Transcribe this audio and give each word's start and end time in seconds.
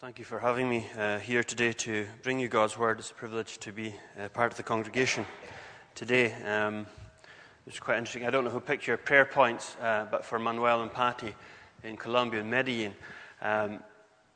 Thank 0.00 0.20
you 0.20 0.24
for 0.24 0.38
having 0.38 0.68
me 0.68 0.86
uh, 0.96 1.18
here 1.18 1.42
today 1.42 1.72
to 1.72 2.06
bring 2.22 2.38
you 2.38 2.46
God's 2.46 2.78
Word. 2.78 3.00
It's 3.00 3.10
a 3.10 3.14
privilege 3.14 3.58
to 3.58 3.72
be 3.72 3.96
uh, 4.16 4.28
part 4.28 4.52
of 4.52 4.56
the 4.56 4.62
congregation 4.62 5.26
today. 5.96 6.32
Um, 6.44 6.86
it's 7.66 7.80
quite 7.80 7.98
interesting. 7.98 8.24
I 8.24 8.30
don't 8.30 8.44
know 8.44 8.50
who 8.50 8.60
picked 8.60 8.86
your 8.86 8.96
prayer 8.96 9.24
points, 9.24 9.76
uh, 9.82 10.06
but 10.08 10.24
for 10.24 10.38
Manuel 10.38 10.82
and 10.82 10.92
Patty 10.92 11.34
in 11.82 11.96
Colombia 11.96 12.42
and 12.42 12.48
Medellin, 12.48 12.94
um, 13.42 13.80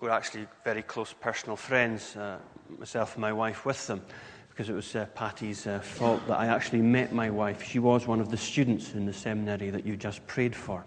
we're 0.01 0.11
actually 0.11 0.49
very 0.65 0.83
close 0.83 1.13
personal 1.13 1.55
friends, 1.55 2.17
uh, 2.17 2.39
myself 2.77 3.15
and 3.15 3.21
my 3.21 3.33
wife, 3.33 3.65
with 3.65 3.87
them, 3.87 4.03
because 4.51 4.69
it 4.69 4.75
was 4.75 4.97
uh, 4.97 5.07
Patty's 5.15 5.69
uh, 5.69 5.79
fault 5.79 6.27
that 6.27 6.41
I 6.41 6.47
actually 6.49 6.83
met 6.83 7.13
my 7.13 7.31
wife. 7.31 7.63
She 7.63 7.79
was 7.79 8.09
one 8.09 8.21
of 8.21 8.31
the 8.33 8.37
students 8.37 8.95
in 8.95 9.07
the 9.07 9.13
seminary 9.13 9.71
that 9.71 9.87
you 9.87 9.97
just 9.97 10.27
prayed 10.27 10.57
for. 10.57 10.85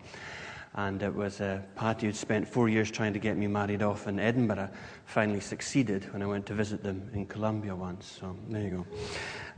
And 0.78 1.02
it 1.02 1.16
was 1.16 1.40
uh, 1.40 1.62
Patty 1.78 2.08
who'd 2.08 2.18
spent 2.18 2.46
four 2.46 2.68
years 2.68 2.92
trying 2.92 3.14
to 3.14 3.20
get 3.20 3.38
me 3.38 3.48
married 3.48 3.82
off 3.82 4.08
in 4.08 4.20
Edinburgh, 4.20 4.70
finally 5.06 5.40
succeeded 5.40 6.12
when 6.12 6.22
I 6.22 6.26
went 6.26 6.46
to 6.48 6.54
visit 6.54 6.84
them 6.84 7.10
in 7.14 7.28
Colombia 7.28 7.74
once. 7.74 8.18
So 8.20 8.36
there 8.50 8.62
you 8.62 8.70
go. 8.70 8.86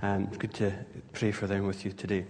Um, 0.08 0.26
good 0.26 0.54
to 0.56 0.72
pray 1.14 1.32
for 1.32 1.48
them 1.48 1.66
with 1.66 1.84
you 1.86 1.92
today. 1.92 2.26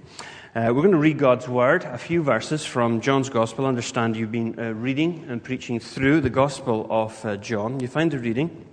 Uh, 0.55 0.71
we're 0.73 0.83
going 0.83 0.93
to 0.93 0.97
read 0.97 1.17
God's 1.17 1.49
Word, 1.49 1.83
a 1.83 1.97
few 1.97 2.23
verses 2.23 2.65
from 2.65 3.01
John's 3.01 3.27
Gospel. 3.27 3.65
I 3.65 3.67
understand 3.67 4.15
you've 4.15 4.31
been 4.31 4.57
uh, 4.57 4.71
reading 4.71 5.25
and 5.27 5.43
preaching 5.43 5.81
through 5.81 6.21
the 6.21 6.29
Gospel 6.29 6.87
of 6.89 7.25
uh, 7.25 7.35
John. 7.35 7.81
You 7.81 7.89
find 7.89 8.09
the 8.09 8.19
reading 8.19 8.65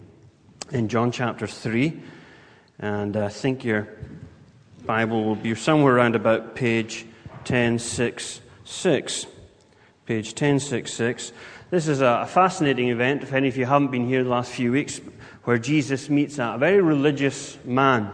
in 0.71 0.89
John 0.89 1.11
chapter 1.11 1.49
3, 1.49 2.01
and 2.79 3.17
I 3.17 3.31
think 3.31 3.65
your 3.65 3.89
Bible 4.87 5.25
will 5.25 5.35
be 5.35 5.57
somewhere 5.57 5.97
around 5.97 6.15
about 6.15 6.55
page 6.55 7.05
1066 7.49 8.41
page 10.07 10.29
1066. 10.29 11.33
This 11.71 11.89
is 11.89 12.03
a 12.03 12.27
fascinating 12.27 12.89
event, 12.89 13.23
if 13.23 13.33
any 13.33 13.49
of 13.49 13.57
you 13.57 13.65
haven't 13.65 13.91
been 13.91 14.07
here 14.07 14.23
the 14.23 14.29
last 14.29 14.53
few 14.53 14.71
weeks, 14.71 15.01
where 15.45 15.57
Jesus 15.57 16.11
meets 16.11 16.39
a 16.39 16.57
very 16.59 16.83
religious 16.83 17.57
man, 17.65 18.11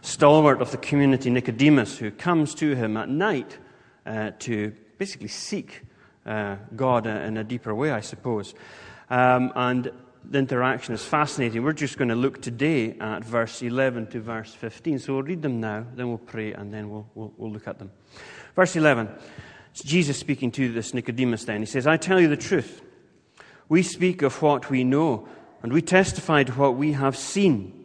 stalwart 0.00 0.62
of 0.62 0.70
the 0.70 0.78
community, 0.78 1.28
Nicodemus, 1.28 1.98
who 1.98 2.10
comes 2.10 2.54
to 2.54 2.74
him 2.74 2.96
at 2.96 3.10
night 3.10 3.58
uh, 4.06 4.30
to 4.38 4.72
basically 4.96 5.28
seek 5.28 5.82
uh, 6.24 6.56
God 6.74 7.06
in 7.06 7.36
a 7.36 7.44
deeper 7.44 7.74
way, 7.74 7.90
I 7.90 8.00
suppose. 8.00 8.54
Um, 9.10 9.52
and 9.54 9.92
the 10.24 10.38
interaction 10.38 10.94
is 10.94 11.04
fascinating. 11.04 11.62
We're 11.62 11.74
just 11.74 11.98
going 11.98 12.08
to 12.08 12.16
look 12.16 12.40
today 12.40 12.96
at 12.98 13.24
verse 13.24 13.60
11 13.60 14.06
to 14.08 14.20
verse 14.20 14.54
15. 14.54 15.00
So 15.00 15.12
we'll 15.12 15.22
read 15.22 15.42
them 15.42 15.60
now, 15.60 15.84
then 15.94 16.08
we'll 16.08 16.16
pray, 16.16 16.54
and 16.54 16.72
then 16.72 16.88
we'll, 16.88 17.06
we'll, 17.14 17.34
we'll 17.36 17.52
look 17.52 17.68
at 17.68 17.78
them. 17.78 17.90
Verse 18.54 18.74
11. 18.74 19.10
It's 19.76 19.84
Jesus 19.84 20.18
speaking 20.18 20.50
to 20.52 20.72
this 20.72 20.94
Nicodemus 20.94 21.44
then. 21.44 21.60
He 21.60 21.66
says, 21.66 21.86
I 21.86 21.98
tell 21.98 22.18
you 22.18 22.28
the 22.28 22.36
truth. 22.38 22.80
We 23.68 23.82
speak 23.82 24.22
of 24.22 24.40
what 24.40 24.70
we 24.70 24.84
know, 24.84 25.28
and 25.62 25.70
we 25.70 25.82
testify 25.82 26.44
to 26.44 26.52
what 26.52 26.76
we 26.76 26.92
have 26.92 27.14
seen. 27.14 27.84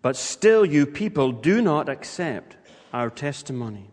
But 0.00 0.14
still, 0.14 0.64
you 0.64 0.86
people 0.86 1.32
do 1.32 1.60
not 1.60 1.88
accept 1.88 2.56
our 2.92 3.10
testimony. 3.10 3.90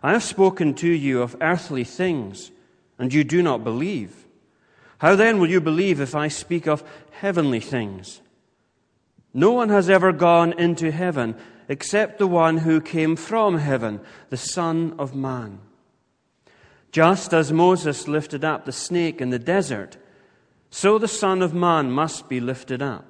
I 0.00 0.12
have 0.12 0.22
spoken 0.22 0.74
to 0.74 0.88
you 0.88 1.22
of 1.22 1.34
earthly 1.40 1.82
things, 1.82 2.52
and 3.00 3.12
you 3.12 3.24
do 3.24 3.42
not 3.42 3.64
believe. 3.64 4.28
How 4.98 5.16
then 5.16 5.40
will 5.40 5.50
you 5.50 5.60
believe 5.60 6.00
if 6.00 6.14
I 6.14 6.28
speak 6.28 6.68
of 6.68 6.84
heavenly 7.10 7.58
things? 7.58 8.20
No 9.34 9.50
one 9.50 9.70
has 9.70 9.90
ever 9.90 10.12
gone 10.12 10.52
into 10.52 10.92
heaven 10.92 11.34
except 11.68 12.18
the 12.18 12.28
one 12.28 12.58
who 12.58 12.80
came 12.80 13.16
from 13.16 13.58
heaven, 13.58 14.00
the 14.30 14.36
Son 14.36 14.94
of 15.00 15.12
Man. 15.12 15.62
Just 16.96 17.34
as 17.34 17.52
Moses 17.52 18.08
lifted 18.08 18.42
up 18.42 18.64
the 18.64 18.72
snake 18.72 19.20
in 19.20 19.28
the 19.28 19.38
desert, 19.38 19.98
so 20.70 20.96
the 20.96 21.06
Son 21.06 21.42
of 21.42 21.52
Man 21.52 21.90
must 21.90 22.26
be 22.26 22.40
lifted 22.40 22.80
up, 22.80 23.04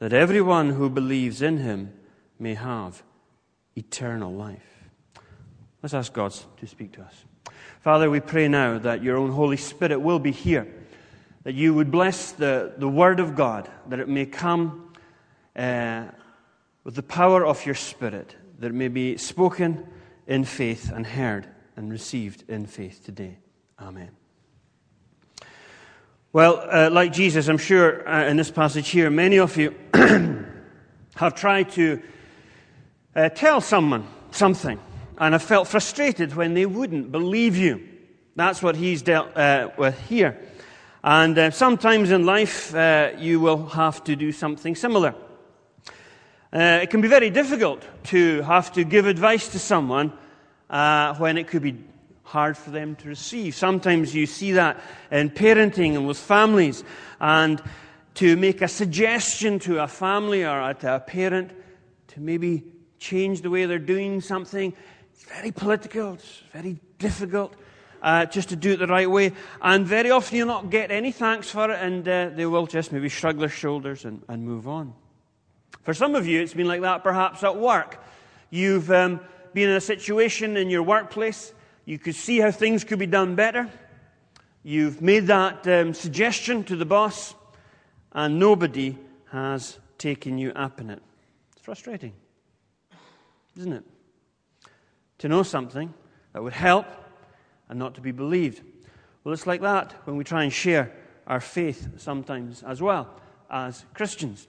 that 0.00 0.12
everyone 0.12 0.68
who 0.68 0.90
believes 0.90 1.40
in 1.40 1.56
him 1.56 1.94
may 2.38 2.52
have 2.52 3.02
eternal 3.74 4.34
life. 4.34 4.90
Let's 5.82 5.94
ask 5.94 6.12
God 6.12 6.34
to 6.58 6.66
speak 6.66 6.92
to 6.92 7.00
us. 7.00 7.24
Father, 7.80 8.10
we 8.10 8.20
pray 8.20 8.48
now 8.48 8.76
that 8.80 9.02
your 9.02 9.16
own 9.16 9.30
Holy 9.30 9.56
Spirit 9.56 9.98
will 9.98 10.18
be 10.18 10.30
here, 10.30 10.68
that 11.44 11.54
you 11.54 11.72
would 11.72 11.90
bless 11.90 12.32
the, 12.32 12.74
the 12.76 12.86
Word 12.86 13.18
of 13.18 13.34
God, 13.34 13.66
that 13.88 13.98
it 13.98 14.10
may 14.10 14.26
come 14.26 14.92
uh, 15.56 16.04
with 16.84 16.94
the 16.94 17.02
power 17.02 17.46
of 17.46 17.64
your 17.64 17.76
Spirit, 17.76 18.36
that 18.58 18.66
it 18.66 18.74
may 18.74 18.88
be 18.88 19.16
spoken 19.16 19.86
in 20.26 20.44
faith 20.44 20.92
and 20.92 21.06
heard 21.06 21.48
and 21.76 21.92
received 21.92 22.44
in 22.48 22.66
faith 22.66 23.04
today. 23.04 23.36
Amen. 23.78 24.10
Well, 26.32 26.66
uh, 26.70 26.90
like 26.90 27.12
Jesus, 27.12 27.48
I'm 27.48 27.58
sure 27.58 28.06
uh, 28.08 28.28
in 28.28 28.36
this 28.36 28.50
passage 28.50 28.88
here, 28.88 29.10
many 29.10 29.38
of 29.38 29.56
you 29.56 29.74
have 31.14 31.34
tried 31.34 31.70
to 31.72 32.02
uh, 33.14 33.28
tell 33.30 33.60
someone 33.60 34.06
something 34.30 34.78
and 35.18 35.32
have 35.32 35.42
felt 35.42 35.68
frustrated 35.68 36.34
when 36.34 36.54
they 36.54 36.66
wouldn't 36.66 37.10
believe 37.10 37.56
you. 37.56 37.88
That's 38.34 38.62
what 38.62 38.76
he's 38.76 39.00
dealt 39.00 39.34
uh, 39.34 39.70
with 39.78 39.98
here. 40.08 40.38
And 41.02 41.38
uh, 41.38 41.50
sometimes 41.52 42.10
in 42.10 42.26
life, 42.26 42.74
uh, 42.74 43.12
you 43.16 43.40
will 43.40 43.66
have 43.68 44.04
to 44.04 44.16
do 44.16 44.32
something 44.32 44.74
similar. 44.74 45.14
it 46.52 46.90
can 46.90 47.00
be 47.00 47.08
very 47.08 47.30
difficult 47.30 47.82
to 48.04 48.42
have 48.42 48.72
to 48.72 48.84
give 48.84 49.06
advice 49.06 49.48
to 49.48 49.58
someone 49.58 50.12
uh, 50.70 51.14
when 51.16 51.38
it 51.38 51.48
could 51.48 51.62
be 51.62 51.76
hard 52.26 52.56
for 52.56 52.70
them 52.70 52.96
to 52.96 53.08
receive. 53.08 53.54
Sometimes 53.54 54.14
you 54.14 54.26
see 54.26 54.52
that 54.52 54.80
in 55.10 55.30
parenting 55.30 55.94
and 55.94 56.06
with 56.06 56.18
families. 56.18 56.82
And 57.20 57.62
to 58.14 58.36
make 58.36 58.62
a 58.62 58.68
suggestion 58.68 59.58
to 59.60 59.82
a 59.82 59.86
family 59.86 60.44
or 60.44 60.74
to 60.74 60.96
a 60.96 61.00
parent 61.00 61.52
to 62.08 62.20
maybe 62.20 62.64
change 62.98 63.42
the 63.42 63.50
way 63.50 63.66
they're 63.66 63.78
doing 63.78 64.20
something, 64.20 64.74
it's 65.12 65.24
very 65.24 65.52
political, 65.52 66.14
it's 66.14 66.42
very 66.52 66.78
difficult. 66.98 67.54
Uh, 68.02 68.24
just 68.26 68.50
to 68.50 68.56
do 68.56 68.72
it 68.72 68.76
the 68.76 68.86
right 68.86 69.10
way. 69.10 69.32
And 69.62 69.84
very 69.84 70.10
often 70.10 70.36
you'll 70.36 70.46
not 70.46 70.70
get 70.70 70.90
any 70.90 71.10
thanks 71.10 71.50
for 71.50 71.70
it, 71.70 71.80
and 71.80 72.06
uh, 72.06 72.28
they 72.28 72.46
will 72.46 72.66
just 72.66 72.92
maybe 72.92 73.08
shrug 73.08 73.38
their 73.38 73.48
shoulders 73.48 74.04
and, 74.04 74.22
and, 74.28 74.44
move 74.44 74.68
on. 74.68 74.92
For 75.82 75.94
some 75.94 76.14
of 76.14 76.26
you, 76.26 76.40
it's 76.40 76.54
been 76.54 76.68
like 76.68 76.82
that 76.82 77.02
perhaps 77.02 77.42
at 77.42 77.56
work. 77.56 78.00
You've 78.50 78.92
um, 78.92 79.20
been 79.56 79.70
in 79.70 79.76
a 79.76 79.80
situation 79.80 80.54
in 80.58 80.68
your 80.68 80.82
workplace, 80.82 81.54
you 81.86 81.98
could 81.98 82.14
see 82.14 82.40
how 82.40 82.50
things 82.50 82.84
could 82.84 82.98
be 82.98 83.06
done 83.06 83.34
better. 83.34 83.70
You've 84.62 85.00
made 85.00 85.28
that 85.28 85.66
um, 85.66 85.94
suggestion 85.94 86.62
to 86.64 86.76
the 86.76 86.84
boss, 86.84 87.34
and 88.12 88.38
nobody 88.38 88.98
has 89.32 89.78
taken 89.96 90.36
you 90.36 90.50
up 90.50 90.78
on 90.78 90.90
it. 90.90 91.02
It's 91.52 91.64
frustrating, 91.64 92.12
isn't 93.56 93.72
it? 93.72 93.84
To 95.20 95.28
know 95.30 95.42
something 95.42 95.94
that 96.34 96.42
would 96.42 96.52
help 96.52 96.84
and 97.70 97.78
not 97.78 97.94
to 97.94 98.02
be 98.02 98.12
believed. 98.12 98.60
Well, 99.24 99.32
it's 99.32 99.46
like 99.46 99.62
that 99.62 99.94
when 100.04 100.18
we 100.18 100.24
try 100.24 100.42
and 100.42 100.52
share 100.52 100.92
our 101.26 101.40
faith 101.40 101.88
sometimes 101.96 102.62
as 102.62 102.82
well 102.82 103.08
as 103.50 103.86
Christians. 103.94 104.48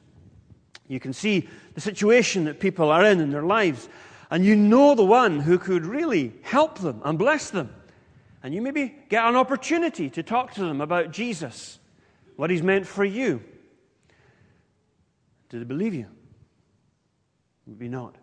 You 0.90 1.00
can 1.00 1.14
see 1.14 1.48
the 1.76 1.82
situation 1.82 2.44
that 2.44 2.60
people 2.60 2.92
are 2.92 3.06
in 3.06 3.22
in 3.22 3.30
their 3.30 3.44
lives, 3.44 3.88
and 4.30 4.46
you 4.46 4.56
know 4.56 4.96
the 4.96 5.06
one 5.06 5.40
who 5.40 5.58
could 5.58 5.86
really 5.86 6.34
help 6.42 6.80
them 6.80 7.02
and 7.06 7.18
bless 7.18 7.50
them. 7.50 7.74
And 8.44 8.54
you 8.54 8.62
maybe 8.62 8.96
get 9.10 9.26
an 9.26 9.36
opportunity 9.36 10.10
to 10.12 10.24
talk 10.24 10.54
to 10.56 10.62
them 10.62 10.82
about 10.82 11.12
Jesus, 11.12 11.80
what 12.36 12.50
he's 12.50 12.62
meant 12.62 12.86
for 12.86 13.06
you. 13.06 13.44
Do 15.50 15.60
they 15.60 15.66
believe 15.66 15.94
you? 15.94 16.08
Maybe 17.66 17.88
not. 17.88 18.16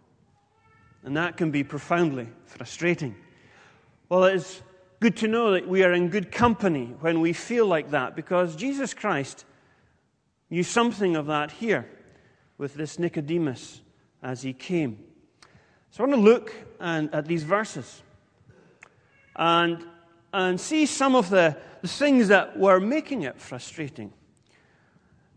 And 1.04 1.16
that 1.16 1.36
can 1.36 1.50
be 1.50 1.64
profoundly 1.64 2.28
frustrating. 2.46 3.14
Well, 4.08 4.24
it's 4.24 4.62
good 5.00 5.16
to 5.18 5.28
know 5.28 5.52
that 5.52 5.68
we 5.68 5.82
are 5.82 5.92
in 5.92 6.08
good 6.08 6.30
company 6.30 6.94
when 7.00 7.20
we 7.20 7.32
feel 7.32 7.66
like 7.66 7.90
that 7.90 8.14
because 8.16 8.56
Jesus 8.56 8.94
Christ 8.94 9.44
knew 10.50 10.62
something 10.62 11.16
of 11.16 11.26
that 11.26 11.50
here 11.50 11.90
with 12.56 12.74
this 12.74 12.98
Nicodemus 12.98 13.80
as 14.22 14.42
he 14.42 14.52
came. 14.52 14.98
So 15.94 16.02
I 16.02 16.08
want 16.08 16.18
to 16.18 16.28
look 16.28 16.52
and, 16.80 17.14
at 17.14 17.26
these 17.26 17.44
verses 17.44 18.02
and, 19.36 19.84
and 20.32 20.60
see 20.60 20.86
some 20.86 21.14
of 21.14 21.30
the, 21.30 21.56
the 21.82 21.86
things 21.86 22.26
that 22.26 22.58
were 22.58 22.80
making 22.80 23.22
it 23.22 23.40
frustrating. 23.40 24.12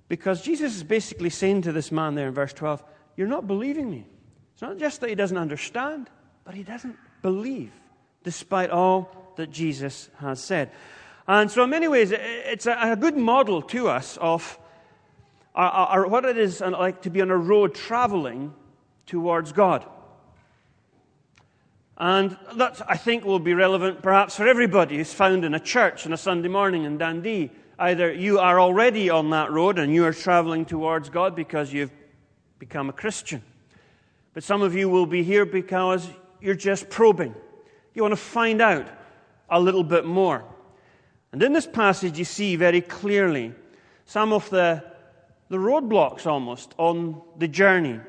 Because 0.07 0.42
Jesus 0.42 0.75
is 0.75 0.83
basically 0.83 1.30
saying 1.30 1.62
to 1.62 1.71
this 1.71 1.92
man 1.92 2.15
there 2.15 2.30
in 2.30 2.33
verse 2.33 2.54
12, 2.54 2.83
You're 3.15 3.27
not 3.27 3.45
believing 3.45 3.92
me. 3.92 4.07
It's 4.54 4.63
not 4.63 4.80
just 4.80 5.00
that 5.01 5.09
he 5.09 5.15
doesn't 5.15 5.38
understand, 5.38 6.09
but 6.44 6.56
he 6.56 6.63
doesn't 6.63 6.98
believe, 7.21 7.71
despite 8.24 8.71
all 8.71 9.33
that 9.36 9.51
Jesus 9.51 10.09
has 10.18 10.44
said. 10.44 10.71
And 11.27 11.51
so, 11.51 11.65
in 11.65 11.69
many 11.69 11.88
ways, 11.88 12.12
it's 12.12 12.65
a, 12.65 12.98
good 13.00 13.15
model 13.15 13.62
to 13.62 13.89
us 13.89 14.18
of 14.18 14.57
our, 15.54 15.69
our, 15.69 16.07
what 16.07 16.25
it 16.25 16.39
is 16.39 16.63
uh, 16.63 16.71
like 16.71 17.04
to 17.04 17.12
be 17.12 17.21
on 17.21 17.30
a 17.30 17.38
road 17.38 17.75
traveling 17.75 18.56
towards 19.06 19.51
God. 19.51 19.86
And 21.98 22.38
that, 22.56 22.82
I 22.88 22.96
think, 22.96 23.26
will 23.26 23.40
be 23.40 23.54
relevant 23.54 24.04
perhaps 24.04 24.36
for 24.36 24.48
everybody 24.48 24.98
who's 24.98 25.14
found 25.14 25.44
in 25.44 25.56
a 25.56 25.60
church 25.60 26.06
on 26.06 26.14
a 26.14 26.18
Sunday 26.18 26.48
morning 26.48 26.84
in 26.84 26.98
Dundee 26.98 27.52
either 27.80 28.12
you 28.12 28.40
are 28.40 28.60
already 28.60 29.10
on 29.10 29.30
that 29.30 29.52
road 29.52 29.80
and 29.80 29.94
you 29.94 30.06
are 30.06 30.14
traveling 30.14 30.66
towards 30.66 31.10
God 31.10 31.36
because 31.36 31.72
you've 31.72 31.92
become 32.60 32.90
a 32.90 32.94
Christian. 32.94 33.42
But 34.34 34.44
some 34.44 34.62
of 34.62 34.76
you 34.76 34.90
will 34.90 35.06
be 35.06 35.24
here 35.24 35.46
because 35.46 36.10
you're 36.42 36.56
just 36.56 36.90
probing. 36.90 37.36
You 37.94 38.02
want 38.02 38.14
to 38.14 38.18
find 38.18 38.62
out 38.62 38.88
a 39.50 39.60
little 39.60 39.84
bit 39.84 40.06
more. 40.06 40.44
And 41.32 41.42
in 41.42 41.54
this 41.54 41.68
passage, 41.68 42.18
you 42.18 42.26
see 42.26 42.56
very 42.56 42.82
clearly 42.82 43.54
some 44.06 44.34
of 44.34 44.50
the, 44.50 44.84
the 45.50 45.58
roadblocks 45.58 46.26
almost 46.26 46.74
on 46.78 47.22
the 47.38 47.48
journey 47.48 48.00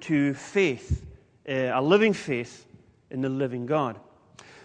to 0.00 0.34
faith, 0.34 1.04
uh, 1.48 1.52
a 1.52 1.82
living 1.82 2.12
faith 2.12 2.66
in 3.12 3.20
the 3.20 3.28
living 3.28 3.66
God. 3.66 4.00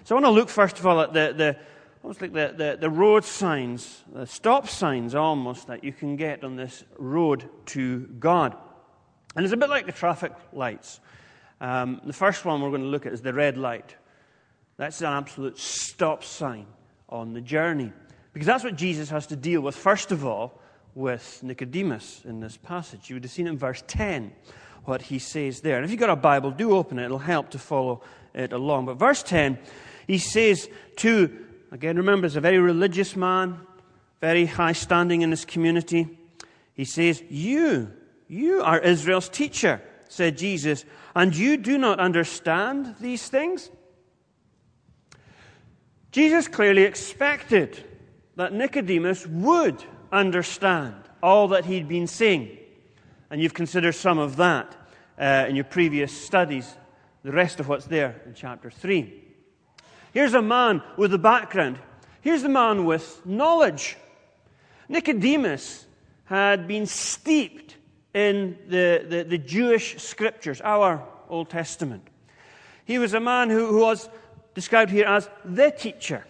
So 0.03 0.15
I 0.15 0.21
want 0.21 0.25
to 0.25 0.31
look 0.31 0.49
first 0.49 0.79
of 0.79 0.87
all 0.87 1.01
at 1.01 1.13
the, 1.13 1.33
the 1.35 1.57
almost 2.01 2.21
like 2.21 2.33
the, 2.33 2.53
the, 2.55 2.77
the 2.79 2.89
road 2.89 3.25
signs, 3.25 4.03
the 4.13 4.25
stop 4.25 4.67
signs 4.69 5.13
almost 5.13 5.67
that 5.67 5.83
you 5.83 5.91
can 5.91 6.15
get 6.15 6.43
on 6.43 6.55
this 6.55 6.83
road 6.97 7.49
to 7.67 8.07
God. 8.19 8.55
And 9.35 9.43
it's 9.45 9.53
a 9.53 9.57
bit 9.57 9.69
like 9.69 9.85
the 9.85 9.91
traffic 9.91 10.31
lights. 10.53 10.99
Um, 11.59 12.01
the 12.05 12.13
first 12.13 12.45
one 12.45 12.61
we're 12.61 12.69
going 12.69 12.81
to 12.81 12.87
look 12.87 13.05
at 13.05 13.13
is 13.13 13.21
the 13.21 13.33
red 13.33 13.57
light. 13.57 13.95
That's 14.77 15.01
an 15.01 15.07
absolute 15.07 15.59
stop 15.59 16.23
sign 16.23 16.65
on 17.09 17.33
the 17.33 17.41
journey. 17.41 17.91
Because 18.31 18.47
that's 18.47 18.63
what 18.63 18.75
Jesus 18.75 19.09
has 19.09 19.27
to 19.27 19.35
deal 19.35 19.61
with, 19.61 19.75
first 19.75 20.11
of 20.11 20.25
all, 20.25 20.61
with 20.95 21.41
Nicodemus 21.43 22.21
in 22.25 22.39
this 22.39 22.55
passage. 22.57 23.09
You 23.09 23.15
would 23.15 23.23
have 23.23 23.31
seen 23.31 23.47
in 23.47 23.57
verse 23.57 23.83
10 23.87 24.31
what 24.85 25.01
he 25.01 25.19
says 25.19 25.61
there. 25.61 25.75
And 25.75 25.83
if 25.83 25.91
you've 25.91 25.99
got 25.99 26.09
a 26.09 26.15
Bible, 26.15 26.51
do 26.51 26.71
open 26.71 26.99
it. 26.99 27.05
It'll 27.05 27.17
help 27.17 27.49
to 27.49 27.59
follow 27.59 28.01
it 28.37 28.53
along. 28.53 28.85
But 28.85 28.95
verse 28.95 29.23
10, 29.23 29.57
he 30.05 30.17
says 30.17 30.69
to, 30.97 31.45
again, 31.71 31.97
remember, 31.97 32.27
he's 32.27 32.37
a 32.37 32.41
very 32.41 32.59
religious 32.59 33.15
man, 33.15 33.59
very 34.21 34.45
high 34.45 34.71
standing 34.71 35.21
in 35.21 35.31
his 35.31 35.43
community. 35.43 36.07
He 36.73 36.85
says, 36.85 37.21
You, 37.29 37.91
you 38.27 38.61
are 38.61 38.79
Israel's 38.79 39.27
teacher, 39.27 39.81
said 40.07 40.37
Jesus, 40.37 40.85
and 41.15 41.35
you 41.35 41.57
do 41.57 41.77
not 41.77 41.99
understand 41.99 42.95
these 43.01 43.27
things? 43.27 43.69
Jesus 46.11 46.47
clearly 46.47 46.83
expected 46.83 47.83
that 48.37 48.53
Nicodemus 48.53 49.27
would 49.27 49.83
understand 50.11 50.95
all 51.21 51.49
that 51.49 51.65
he'd 51.65 51.87
been 51.87 52.07
saying. 52.07 52.57
And 53.29 53.41
you've 53.41 53.53
considered 53.53 53.93
some 53.93 54.17
of 54.17 54.37
that 54.37 54.75
uh, 55.19 55.45
in 55.49 55.55
your 55.55 55.65
previous 55.65 56.13
studies, 56.13 56.77
the 57.27 57.33
rest 57.33 57.59
of 57.59 57.67
what's 57.67 57.83
there 57.87 58.21
in 58.25 58.33
chapter 58.33 58.71
3. 58.71 59.13
Here's 60.13 60.33
a 60.33 60.41
man 60.41 60.81
with 60.95 61.13
a 61.13 61.17
background. 61.17 61.77
Here's 62.21 62.41
the 62.41 62.47
man 62.47 62.85
with 62.85 63.25
knowledge. 63.25 63.97
Nicodemus 64.87 65.85
had 66.23 66.69
been 66.69 66.85
steeped 66.85 67.75
in 68.13 68.57
the, 68.69 69.05
the, 69.09 69.23
the 69.23 69.37
Jewish 69.37 70.01
scriptures, 70.01 70.61
our 70.61 71.05
Old 71.27 71.49
Testament. 71.49 72.07
He 72.85 72.97
was 72.97 73.13
a 73.13 73.19
man 73.19 73.49
who, 73.49 73.67
who 73.67 73.81
was 73.81 74.07
described 74.53 74.89
here 74.89 75.05
as 75.05 75.29
the 75.43 75.69
teacher. 75.71 76.25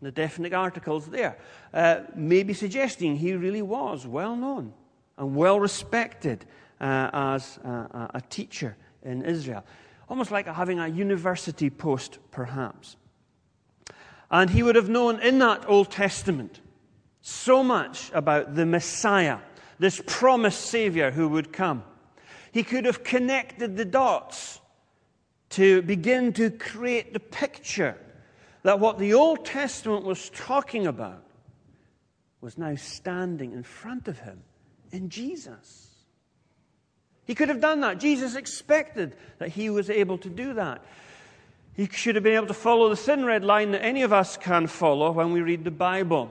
The 0.00 0.10
definite 0.10 0.52
articles 0.52 1.06
there, 1.06 1.38
uh, 1.72 2.00
maybe 2.16 2.52
suggesting 2.52 3.14
he 3.14 3.34
really 3.34 3.62
was 3.62 4.08
well 4.08 4.34
known 4.34 4.72
and 5.16 5.36
well 5.36 5.60
respected 5.60 6.44
uh, 6.80 7.10
as 7.12 7.58
a, 7.58 8.10
a 8.14 8.20
teacher 8.28 8.76
in 9.04 9.22
Israel. 9.22 9.62
Almost 10.12 10.30
like 10.30 10.46
having 10.46 10.78
a 10.78 10.88
university 10.88 11.70
post, 11.70 12.18
perhaps. 12.30 12.96
And 14.30 14.50
he 14.50 14.62
would 14.62 14.76
have 14.76 14.90
known 14.90 15.18
in 15.22 15.38
that 15.38 15.66
Old 15.66 15.90
Testament 15.90 16.60
so 17.22 17.64
much 17.64 18.10
about 18.12 18.54
the 18.54 18.66
Messiah, 18.66 19.38
this 19.78 20.02
promised 20.06 20.66
Savior 20.66 21.12
who 21.12 21.30
would 21.30 21.50
come. 21.50 21.82
He 22.52 22.62
could 22.62 22.84
have 22.84 23.02
connected 23.02 23.78
the 23.78 23.86
dots 23.86 24.60
to 25.48 25.80
begin 25.80 26.34
to 26.34 26.50
create 26.50 27.14
the 27.14 27.20
picture 27.20 27.96
that 28.64 28.80
what 28.80 28.98
the 28.98 29.14
Old 29.14 29.46
Testament 29.46 30.04
was 30.04 30.28
talking 30.34 30.86
about 30.86 31.24
was 32.42 32.58
now 32.58 32.74
standing 32.74 33.52
in 33.52 33.62
front 33.62 34.08
of 34.08 34.18
him 34.18 34.42
in 34.90 35.08
Jesus. 35.08 35.91
He 37.24 37.34
could 37.34 37.48
have 37.48 37.60
done 37.60 37.80
that. 37.80 37.98
Jesus 37.98 38.34
expected 38.34 39.16
that 39.38 39.50
he 39.50 39.70
was 39.70 39.88
able 39.90 40.18
to 40.18 40.28
do 40.28 40.54
that. 40.54 40.84
He 41.74 41.88
should 41.90 42.16
have 42.16 42.24
been 42.24 42.34
able 42.34 42.48
to 42.48 42.54
follow 42.54 42.88
the 42.88 42.96
thin 42.96 43.24
red 43.24 43.44
line 43.44 43.70
that 43.72 43.82
any 43.82 44.02
of 44.02 44.12
us 44.12 44.36
can 44.36 44.66
follow 44.66 45.12
when 45.12 45.32
we 45.32 45.40
read 45.40 45.64
the 45.64 45.70
Bible. 45.70 46.30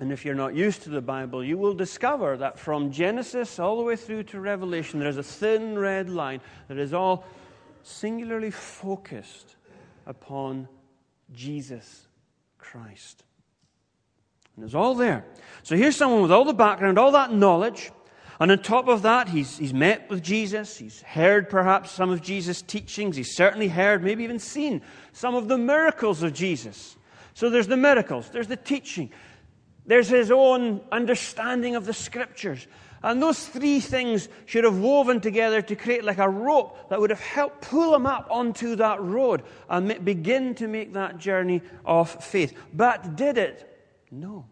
And 0.00 0.10
if 0.10 0.24
you're 0.24 0.34
not 0.34 0.54
used 0.54 0.82
to 0.82 0.90
the 0.90 1.02
Bible, 1.02 1.44
you 1.44 1.58
will 1.58 1.74
discover 1.74 2.36
that 2.38 2.58
from 2.58 2.90
Genesis 2.90 3.58
all 3.58 3.76
the 3.76 3.82
way 3.82 3.96
through 3.96 4.24
to 4.24 4.40
Revelation, 4.40 4.98
there 4.98 5.08
is 5.08 5.18
a 5.18 5.22
thin 5.22 5.78
red 5.78 6.08
line 6.08 6.40
that 6.68 6.78
is 6.78 6.94
all 6.94 7.26
singularly 7.82 8.50
focused 8.50 9.56
upon 10.06 10.68
Jesus 11.32 12.08
Christ. 12.58 13.24
And 14.56 14.64
it's 14.64 14.74
all 14.74 14.94
there. 14.94 15.24
So 15.62 15.76
here's 15.76 15.96
someone 15.96 16.22
with 16.22 16.32
all 16.32 16.44
the 16.44 16.54
background, 16.54 16.98
all 16.98 17.12
that 17.12 17.32
knowledge. 17.32 17.92
And 18.40 18.50
on 18.50 18.58
top 18.60 18.88
of 18.88 19.02
that, 19.02 19.28
he's, 19.28 19.58
he's 19.58 19.74
met 19.74 20.08
with 20.08 20.22
Jesus. 20.22 20.78
He's 20.78 21.02
heard 21.02 21.50
perhaps 21.50 21.90
some 21.90 22.08
of 22.08 22.22
Jesus' 22.22 22.62
teachings. 22.62 23.14
He's 23.14 23.36
certainly 23.36 23.68
heard, 23.68 24.02
maybe 24.02 24.24
even 24.24 24.38
seen 24.38 24.80
some 25.12 25.34
of 25.34 25.46
the 25.46 25.58
miracles 25.58 26.22
of 26.22 26.32
Jesus. 26.32 26.96
So 27.34 27.50
there's 27.50 27.68
the 27.68 27.76
miracles, 27.76 28.30
there's 28.30 28.48
the 28.48 28.56
teaching, 28.56 29.10
there's 29.86 30.08
his 30.08 30.30
own 30.30 30.80
understanding 30.90 31.76
of 31.76 31.84
the 31.84 31.92
scriptures. 31.92 32.66
And 33.02 33.22
those 33.22 33.46
three 33.46 33.80
things 33.80 34.28
should 34.46 34.64
have 34.64 34.78
woven 34.78 35.20
together 35.20 35.62
to 35.62 35.76
create 35.76 36.04
like 36.04 36.18
a 36.18 36.28
rope 36.28 36.90
that 36.90 37.00
would 37.00 37.10
have 37.10 37.20
helped 37.20 37.62
pull 37.62 37.94
him 37.94 38.06
up 38.06 38.26
onto 38.30 38.76
that 38.76 39.00
road 39.00 39.42
and 39.68 40.04
begin 40.04 40.54
to 40.56 40.68
make 40.68 40.92
that 40.92 41.18
journey 41.18 41.62
of 41.84 42.10
faith. 42.22 42.54
But 42.74 43.16
did 43.16 43.38
it? 43.38 43.66
No. 44.10 44.46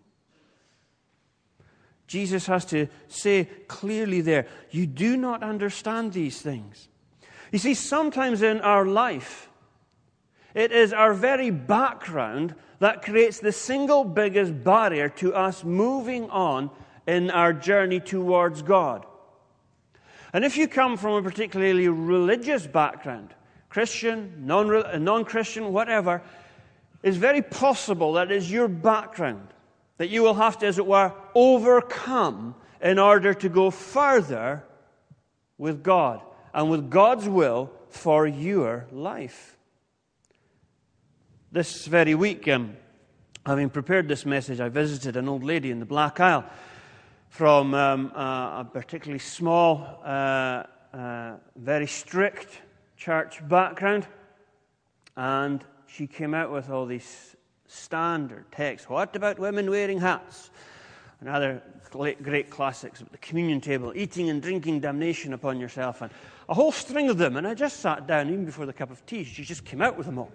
Jesus 2.08 2.46
has 2.46 2.64
to 2.66 2.88
say 3.06 3.44
clearly 3.68 4.22
there, 4.22 4.46
you 4.70 4.86
do 4.86 5.16
not 5.16 5.42
understand 5.42 6.14
these 6.14 6.40
things. 6.40 6.88
You 7.52 7.58
see, 7.58 7.74
sometimes 7.74 8.42
in 8.42 8.60
our 8.62 8.86
life, 8.86 9.50
it 10.54 10.72
is 10.72 10.92
our 10.92 11.12
very 11.12 11.50
background 11.50 12.54
that 12.78 13.02
creates 13.02 13.40
the 13.40 13.52
single 13.52 14.04
biggest 14.04 14.64
barrier 14.64 15.10
to 15.10 15.34
us 15.34 15.62
moving 15.62 16.30
on 16.30 16.70
in 17.06 17.30
our 17.30 17.52
journey 17.52 18.00
towards 18.00 18.62
God. 18.62 19.04
And 20.32 20.44
if 20.44 20.56
you 20.56 20.66
come 20.66 20.96
from 20.96 21.12
a 21.14 21.22
particularly 21.22 21.88
religious 21.88 22.66
background, 22.66 23.34
Christian, 23.68 24.46
non 24.46 25.24
Christian, 25.26 25.72
whatever, 25.74 26.22
it's 27.02 27.18
very 27.18 27.42
possible 27.42 28.14
that 28.14 28.30
is 28.30 28.50
your 28.50 28.68
background 28.68 29.48
that 29.98 30.08
you 30.08 30.22
will 30.22 30.34
have 30.34 30.58
to, 30.58 30.66
as 30.66 30.78
it 30.78 30.86
were, 30.86 31.12
overcome 31.34 32.54
in 32.80 32.98
order 32.98 33.34
to 33.34 33.48
go 33.48 33.70
further 33.70 34.64
with 35.58 35.82
God 35.82 36.22
and 36.54 36.70
with 36.70 36.88
God's 36.88 37.28
will 37.28 37.70
for 37.90 38.26
your 38.26 38.86
life. 38.90 39.56
This 41.50 41.86
very 41.86 42.14
week, 42.14 42.46
um, 42.48 42.76
having 43.44 43.70
prepared 43.70 44.06
this 44.06 44.24
message, 44.24 44.60
I 44.60 44.68
visited 44.68 45.16
an 45.16 45.28
old 45.28 45.42
lady 45.42 45.70
in 45.70 45.80
the 45.80 45.86
Black 45.86 46.20
Isle 46.20 46.44
from 47.28 47.74
um, 47.74 48.12
a, 48.14 48.60
a, 48.60 48.70
particularly 48.72 49.18
small, 49.18 50.00
uh, 50.04 50.64
uh, 50.94 51.36
very 51.56 51.86
strict 51.86 52.60
church 52.96 53.46
background. 53.48 54.06
And 55.16 55.64
she 55.86 56.06
came 56.06 56.34
out 56.34 56.52
with 56.52 56.70
all 56.70 56.86
these 56.86 57.34
standard 57.68 58.44
text. 58.50 58.90
What 58.90 59.14
about 59.14 59.38
women 59.38 59.70
wearing 59.70 60.00
hats? 60.00 60.50
And 61.20 61.28
other 61.28 61.62
great 61.90 62.50
classics, 62.50 63.02
the 63.10 63.18
communion 63.18 63.60
table, 63.60 63.92
eating 63.96 64.30
and 64.30 64.42
drinking 64.42 64.80
damnation 64.80 65.32
upon 65.32 65.58
yourself, 65.58 66.02
and 66.02 66.10
a 66.48 66.54
whole 66.54 66.70
string 66.70 67.08
of 67.08 67.18
them. 67.18 67.36
And 67.36 67.46
I 67.46 67.54
just 67.54 67.80
sat 67.80 68.06
down, 68.06 68.28
even 68.28 68.44
before 68.44 68.66
the 68.66 68.72
cup 68.72 68.90
of 68.90 69.04
tea, 69.06 69.24
she 69.24 69.42
just 69.42 69.64
came 69.64 69.80
out 69.80 69.96
with 69.96 70.06
them 70.06 70.18
all. 70.18 70.30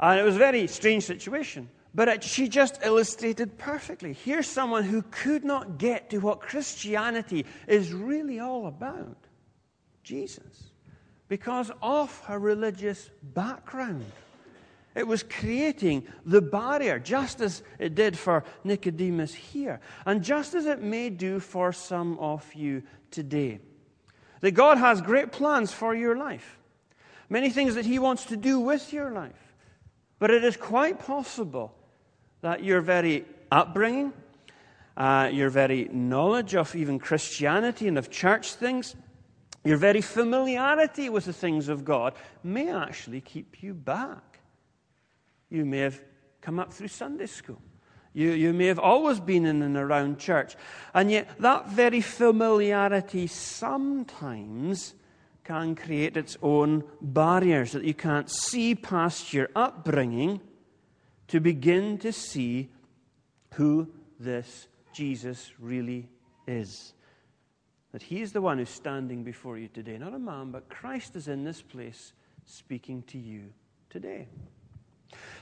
And 0.00 0.20
it 0.20 0.22
was 0.22 0.36
a 0.36 0.38
very 0.38 0.66
strange 0.66 1.04
situation. 1.04 1.68
But 1.94 2.08
it, 2.08 2.22
she 2.22 2.48
just 2.48 2.80
illustrated 2.84 3.56
perfectly. 3.56 4.12
Here's 4.12 4.46
someone 4.46 4.82
who 4.82 5.00
could 5.10 5.44
not 5.44 5.78
get 5.78 6.10
to 6.10 6.18
what 6.18 6.40
Christianity 6.40 7.46
is 7.66 7.94
really 7.94 8.38
all 8.38 8.66
about 8.66 9.16
Jesus, 10.02 10.64
because 11.28 11.70
of 11.80 12.20
her 12.26 12.38
religious 12.38 13.08
background. 13.22 14.04
It 14.96 15.06
was 15.06 15.22
creating 15.22 16.06
the 16.24 16.40
barrier, 16.40 16.98
just 16.98 17.42
as 17.42 17.62
it 17.78 17.94
did 17.94 18.18
for 18.18 18.44
Nicodemus 18.64 19.34
here, 19.34 19.78
and 20.06 20.24
just 20.24 20.54
as 20.54 20.64
it 20.64 20.80
may 20.80 21.10
do 21.10 21.38
for 21.38 21.70
some 21.70 22.18
of 22.18 22.54
you 22.54 22.82
today. 23.10 23.60
That 24.40 24.52
God 24.52 24.78
has 24.78 25.02
great 25.02 25.32
plans 25.32 25.70
for 25.70 25.94
your 25.94 26.16
life, 26.16 26.58
many 27.28 27.50
things 27.50 27.74
that 27.74 27.84
He 27.84 27.98
wants 27.98 28.24
to 28.26 28.38
do 28.38 28.58
with 28.58 28.90
your 28.90 29.10
life. 29.10 29.54
But 30.18 30.30
it 30.30 30.42
is 30.42 30.56
quite 30.56 30.98
possible 30.98 31.74
that 32.40 32.64
your 32.64 32.80
very 32.80 33.26
upbringing, 33.52 34.14
uh, 34.96 35.28
your 35.30 35.50
very 35.50 35.90
knowledge 35.92 36.54
of 36.54 36.74
even 36.74 36.98
Christianity 36.98 37.86
and 37.86 37.98
of 37.98 38.10
church 38.10 38.54
things, 38.54 38.96
your 39.62 39.76
very 39.76 40.00
familiarity 40.00 41.10
with 41.10 41.26
the 41.26 41.34
things 41.34 41.68
of 41.68 41.84
God 41.84 42.14
may 42.42 42.70
actually 42.72 43.20
keep 43.20 43.62
you 43.62 43.74
back. 43.74 44.36
You 45.50 45.64
may 45.64 45.78
have 45.78 46.00
come 46.40 46.58
up 46.58 46.72
through 46.72 46.88
Sunday 46.88 47.26
school. 47.26 47.60
You, 48.12 48.30
you 48.30 48.52
may 48.52 48.66
have 48.66 48.78
always 48.78 49.20
been 49.20 49.44
in 49.44 49.60
and 49.62 49.76
around 49.76 50.18
church. 50.18 50.56
And 50.94 51.10
yet, 51.10 51.28
that 51.40 51.68
very 51.68 52.00
familiarity 52.00 53.26
sometimes 53.26 54.94
can 55.44 55.74
create 55.74 56.16
its 56.16 56.36
own 56.42 56.82
barriers 57.00 57.72
that 57.72 57.84
you 57.84 57.94
can't 57.94 58.30
see 58.30 58.74
past 58.74 59.32
your 59.32 59.48
upbringing 59.54 60.40
to 61.28 61.40
begin 61.40 61.98
to 61.98 62.12
see 62.12 62.70
who 63.54 63.88
this 64.18 64.66
Jesus 64.92 65.52
really 65.60 66.08
is. 66.46 66.94
That 67.92 68.02
he 68.02 68.22
is 68.22 68.32
the 68.32 68.40
one 68.40 68.58
who's 68.58 68.70
standing 68.70 69.24
before 69.24 69.58
you 69.58 69.68
today. 69.68 69.98
Not 69.98 70.14
a 70.14 70.18
man, 70.18 70.50
but 70.50 70.68
Christ 70.68 71.16
is 71.16 71.28
in 71.28 71.44
this 71.44 71.62
place 71.62 72.12
speaking 72.44 73.02
to 73.08 73.18
you 73.18 73.52
today. 73.90 74.28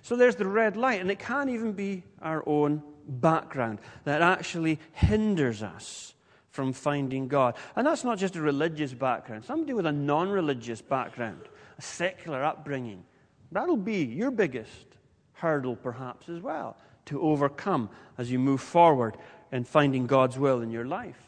So 0.02 0.16
there's 0.16 0.36
the 0.36 0.46
red 0.46 0.76
light, 0.76 1.00
and 1.00 1.10
it 1.10 1.18
can 1.18 1.48
even 1.48 1.72
be 1.72 2.02
our 2.20 2.42
own 2.46 2.82
background 3.06 3.80
that 4.04 4.22
actually 4.22 4.78
hinders 4.92 5.62
us 5.62 6.14
from 6.50 6.72
finding 6.72 7.26
God. 7.26 7.56
And 7.74 7.86
that's 7.86 8.04
not 8.04 8.18
just 8.18 8.36
a 8.36 8.40
religious 8.40 8.92
background, 8.94 9.44
somebody 9.44 9.72
with 9.72 9.86
a 9.86 9.92
non 9.92 10.28
religious 10.28 10.80
background, 10.80 11.40
a 11.78 11.82
secular 11.82 12.44
upbringing. 12.44 13.04
That'll 13.50 13.76
be 13.76 14.04
your 14.04 14.30
biggest 14.30 14.86
hurdle, 15.32 15.76
perhaps, 15.76 16.28
as 16.28 16.40
well, 16.40 16.76
to 17.06 17.20
overcome 17.20 17.90
as 18.18 18.30
you 18.30 18.38
move 18.38 18.60
forward 18.60 19.16
in 19.52 19.64
finding 19.64 20.06
God's 20.06 20.38
will 20.38 20.62
in 20.62 20.70
your 20.70 20.84
life. 20.84 21.18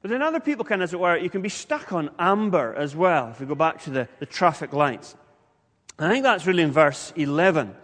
But 0.00 0.10
then 0.10 0.22
other 0.22 0.40
people 0.40 0.64
can, 0.64 0.80
as 0.82 0.92
it 0.92 1.00
were, 1.00 1.16
you 1.16 1.30
can 1.30 1.42
be 1.42 1.48
stuck 1.48 1.92
on 1.92 2.10
amber 2.18 2.74
as 2.74 2.94
well, 2.94 3.30
if 3.30 3.40
we 3.40 3.46
go 3.46 3.54
back 3.54 3.82
to 3.82 3.90
the, 3.90 4.08
the 4.20 4.26
traffic 4.26 4.72
lights. 4.72 5.16
I 6.00 6.08
think 6.10 6.22
that's 6.22 6.46
really 6.46 6.62
in 6.62 6.70
verse 6.70 7.12
11, 7.16 7.74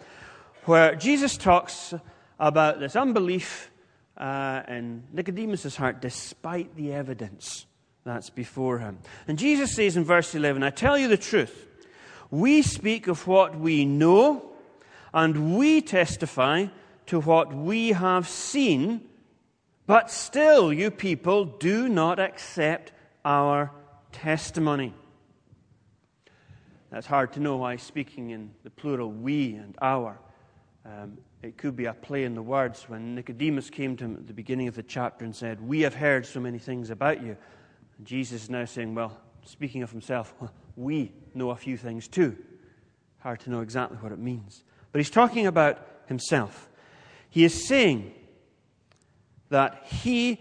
where 0.66 0.94
Jesus 0.94 1.36
talks 1.36 1.92
about 2.38 2.78
this 2.78 2.94
unbelief 2.94 3.72
uh, 4.16 4.62
in 4.68 5.02
Nicodemus' 5.12 5.74
heart 5.74 6.00
despite 6.00 6.76
the 6.76 6.92
evidence 6.92 7.66
that's 8.04 8.30
before 8.30 8.78
him. 8.78 8.98
And 9.26 9.36
Jesus 9.36 9.74
says 9.74 9.96
in 9.96 10.04
verse 10.04 10.32
11, 10.32 10.62
I 10.62 10.70
tell 10.70 10.96
you 10.96 11.08
the 11.08 11.16
truth. 11.16 11.66
We 12.30 12.62
speak 12.62 13.08
of 13.08 13.26
what 13.26 13.58
we 13.58 13.84
know, 13.84 14.52
and 15.12 15.56
we 15.56 15.80
testify 15.80 16.66
to 17.06 17.18
what 17.18 17.52
we 17.52 17.92
have 17.92 18.28
seen, 18.28 19.00
but 19.88 20.08
still 20.08 20.72
you 20.72 20.92
people 20.92 21.46
do 21.46 21.88
not 21.88 22.20
accept 22.20 22.92
our 23.24 23.72
testimony. 24.12 24.94
It's 26.92 27.06
hard 27.06 27.32
to 27.32 27.40
know 27.40 27.56
why 27.56 27.76
speaking 27.76 28.30
in 28.30 28.52
the 28.62 28.70
plural 28.70 29.10
we 29.10 29.54
and 29.54 29.76
our. 29.82 30.18
Um, 30.84 31.18
it 31.42 31.56
could 31.56 31.76
be 31.76 31.86
a 31.86 31.94
play 31.94 32.24
in 32.24 32.34
the 32.34 32.42
words 32.42 32.88
when 32.88 33.14
Nicodemus 33.14 33.70
came 33.70 33.96
to 33.96 34.04
him 34.04 34.16
at 34.16 34.26
the 34.26 34.34
beginning 34.34 34.68
of 34.68 34.74
the 34.74 34.82
chapter 34.82 35.24
and 35.24 35.34
said, 35.34 35.60
We 35.60 35.80
have 35.80 35.94
heard 35.94 36.26
so 36.26 36.40
many 36.40 36.58
things 36.58 36.90
about 36.90 37.22
you. 37.22 37.36
And 37.98 38.06
Jesus 38.06 38.44
is 38.44 38.50
now 38.50 38.64
saying, 38.64 38.94
Well, 38.94 39.18
speaking 39.44 39.82
of 39.82 39.90
himself, 39.90 40.34
we 40.76 41.12
know 41.34 41.50
a 41.50 41.56
few 41.56 41.76
things 41.76 42.06
too. 42.06 42.36
Hard 43.18 43.40
to 43.40 43.50
know 43.50 43.60
exactly 43.60 43.98
what 43.98 44.12
it 44.12 44.18
means. 44.18 44.62
But 44.92 45.00
he's 45.00 45.10
talking 45.10 45.46
about 45.46 45.86
himself. 46.06 46.68
He 47.30 47.44
is 47.44 47.66
saying 47.66 48.14
that 49.48 49.84
he 49.86 50.40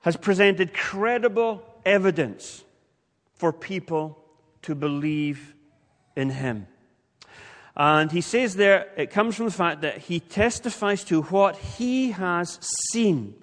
has 0.00 0.16
presented 0.16 0.74
credible 0.74 1.62
evidence 1.84 2.62
for 3.34 3.52
people 3.52 4.17
to 4.62 4.74
believe 4.74 5.54
in 6.16 6.30
him. 6.30 6.66
And 7.76 8.10
he 8.10 8.20
says 8.20 8.56
there, 8.56 8.88
it 8.96 9.10
comes 9.10 9.36
from 9.36 9.46
the 9.46 9.52
fact 9.52 9.82
that 9.82 9.98
he 9.98 10.18
testifies 10.18 11.04
to 11.04 11.22
what 11.22 11.56
he 11.56 12.10
has 12.10 12.58
seen. 12.90 13.34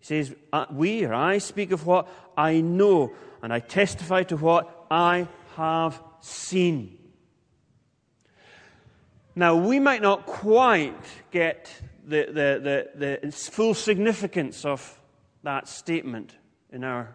He 0.00 0.06
says, 0.06 0.34
uh, 0.52 0.66
We 0.70 1.04
or 1.04 1.14
I 1.14 1.38
speak 1.38 1.70
of 1.70 1.86
what 1.86 2.08
I 2.36 2.60
know, 2.60 3.12
and 3.40 3.52
I 3.52 3.60
testify 3.60 4.24
to 4.24 4.36
what 4.36 4.86
I 4.90 5.28
have 5.56 6.02
seen. 6.20 6.98
Now, 9.36 9.56
we 9.56 9.78
might 9.80 10.02
not 10.02 10.26
quite 10.26 10.94
get 11.30 11.70
the, 12.04 12.26
the, 12.26 12.90
the, 12.96 13.20
the 13.22 13.32
full 13.32 13.74
significance 13.74 14.64
of 14.64 15.00
that 15.42 15.68
statement 15.68 16.36
in 16.70 16.84
our 16.84 17.14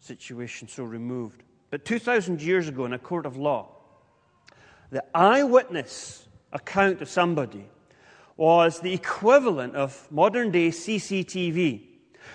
situation 0.00 0.68
so 0.68 0.84
removed. 0.84 1.42
But 1.74 1.84
2,000 1.84 2.40
years 2.40 2.68
ago, 2.68 2.84
in 2.84 2.92
a 2.92 3.00
court 3.00 3.26
of 3.26 3.36
law, 3.36 3.66
the 4.90 5.02
eyewitness 5.12 6.24
account 6.52 7.02
of 7.02 7.08
somebody 7.08 7.64
was 8.36 8.78
the 8.78 8.92
equivalent 8.92 9.74
of 9.74 10.06
modern 10.08 10.52
day 10.52 10.68
CCTV. 10.68 11.82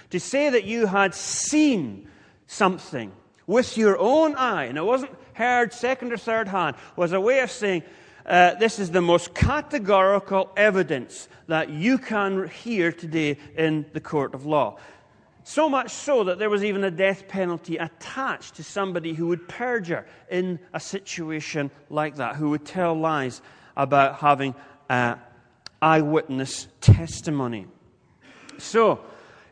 To 0.09 0.19
say 0.19 0.49
that 0.49 0.65
you 0.65 0.87
had 0.87 1.15
seen 1.15 2.09
something 2.47 3.13
with 3.47 3.77
your 3.77 3.97
own 3.97 4.35
eye, 4.35 4.65
and 4.65 4.77
it 4.77 4.83
wasn't 4.83 5.15
heard 5.31 5.71
second 5.71 6.11
or 6.11 6.17
third 6.17 6.49
hand, 6.49 6.75
was 6.97 7.13
a 7.13 7.21
way 7.21 7.39
of 7.39 7.49
saying, 7.49 7.83
uh, 8.25 8.55
this 8.55 8.77
is 8.77 8.91
the 8.91 8.99
most 8.99 9.33
categorical 9.33 10.51
evidence 10.57 11.29
that 11.47 11.69
you 11.69 11.97
can 11.97 12.49
hear 12.49 12.91
today 12.91 13.37
in 13.55 13.85
the 13.93 14.01
court 14.01 14.35
of 14.35 14.45
law. 14.45 14.77
So 15.49 15.67
much 15.67 15.89
so 15.89 16.25
that 16.25 16.37
there 16.37 16.51
was 16.51 16.63
even 16.63 16.83
a 16.83 16.91
death 16.91 17.27
penalty 17.27 17.77
attached 17.77 18.57
to 18.57 18.63
somebody 18.63 19.15
who 19.15 19.25
would 19.29 19.49
perjure 19.49 20.05
in 20.29 20.59
a 20.75 20.79
situation 20.79 21.71
like 21.89 22.17
that, 22.17 22.35
who 22.35 22.51
would 22.51 22.65
tell 22.65 22.93
lies 22.93 23.41
about 23.75 24.17
having 24.17 24.53
uh, 24.91 25.15
eyewitness 25.81 26.67
testimony. 26.81 27.65
So, 28.59 28.99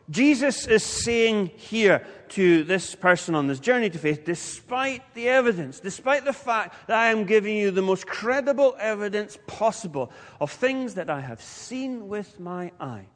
Jesus 0.08 0.68
is 0.68 0.84
saying 0.84 1.50
here 1.56 2.06
to 2.28 2.62
this 2.62 2.94
person 2.94 3.34
on 3.34 3.48
this 3.48 3.58
journey 3.58 3.90
to 3.90 3.98
faith, 3.98 4.24
despite 4.24 5.02
the 5.14 5.28
evidence, 5.28 5.80
despite 5.80 6.24
the 6.24 6.32
fact 6.32 6.76
that 6.86 6.96
I 6.96 7.08
am 7.08 7.24
giving 7.24 7.56
you 7.56 7.72
the 7.72 7.82
most 7.82 8.06
credible 8.06 8.76
evidence 8.78 9.36
possible 9.48 10.12
of 10.40 10.52
things 10.52 10.94
that 10.94 11.10
I 11.10 11.22
have 11.22 11.42
seen 11.42 12.06
with 12.06 12.38
my 12.38 12.70
eye, 12.78 13.06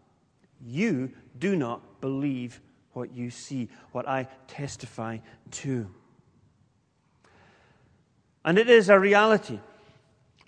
you 0.61 1.13
do 1.39 1.55
not 1.55 2.01
believe 2.01 2.61
what 2.93 3.15
you 3.15 3.31
see, 3.31 3.69
what 3.93 4.09
I 4.09 4.29
testify 4.49 5.19
to. 5.53 5.89
And 8.45 8.59
it 8.59 8.69
is 8.69 8.89
a 8.89 8.99
reality, 8.99 9.61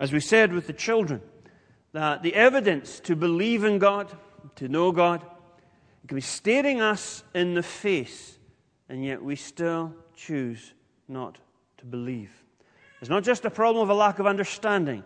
as 0.00 0.12
we 0.12 0.20
said 0.20 0.52
with 0.52 0.66
the 0.66 0.72
children, 0.72 1.20
that 1.92 2.22
the 2.22 2.34
evidence 2.34 3.00
to 3.00 3.14
believe 3.14 3.64
in 3.64 3.78
God, 3.78 4.12
to 4.56 4.68
know 4.68 4.92
God, 4.92 5.24
can 6.06 6.16
be 6.16 6.20
staring 6.20 6.80
us 6.80 7.22
in 7.34 7.54
the 7.54 7.62
face, 7.62 8.38
and 8.88 9.04
yet 9.04 9.22
we 9.22 9.36
still 9.36 9.94
choose 10.14 10.74
not 11.08 11.38
to 11.78 11.84
believe. 11.84 12.30
It's 13.00 13.10
not 13.10 13.22
just 13.22 13.44
a 13.44 13.50
problem 13.50 13.82
of 13.82 13.90
a 13.90 13.94
lack 13.94 14.18
of 14.18 14.26
understanding, 14.26 15.04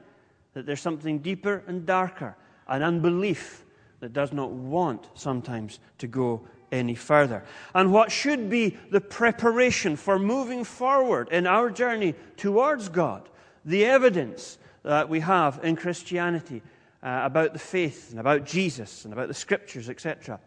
that 0.54 0.66
there's 0.66 0.80
something 0.80 1.18
deeper 1.18 1.62
and 1.66 1.84
darker, 1.86 2.36
an 2.66 2.82
unbelief 2.82 3.64
that 4.00 4.12
does 4.12 4.32
not 4.32 4.50
want 4.50 5.08
sometimes 5.14 5.78
to 5.98 6.06
go 6.06 6.46
any 6.70 6.94
further. 6.94 7.44
And 7.74 7.92
what 7.92 8.12
should 8.12 8.50
be 8.50 8.76
the 8.90 9.00
preparation 9.00 9.96
for 9.96 10.18
moving 10.18 10.64
forward 10.64 11.28
in 11.30 11.46
our 11.46 11.70
journey 11.70 12.14
towards 12.36 12.88
God, 12.88 13.28
the 13.64 13.84
evidence 13.86 14.58
that 14.82 15.08
we 15.08 15.20
have 15.20 15.60
in 15.62 15.76
Christianity 15.76 16.62
uh, 17.02 17.20
about 17.24 17.52
the 17.52 17.58
faith 17.58 18.10
and 18.10 18.20
about 18.20 18.44
Jesus 18.44 19.04
and 19.04 19.12
about 19.12 19.28
the 19.28 19.34
scriptures, 19.34 19.88
etc. 19.88 20.40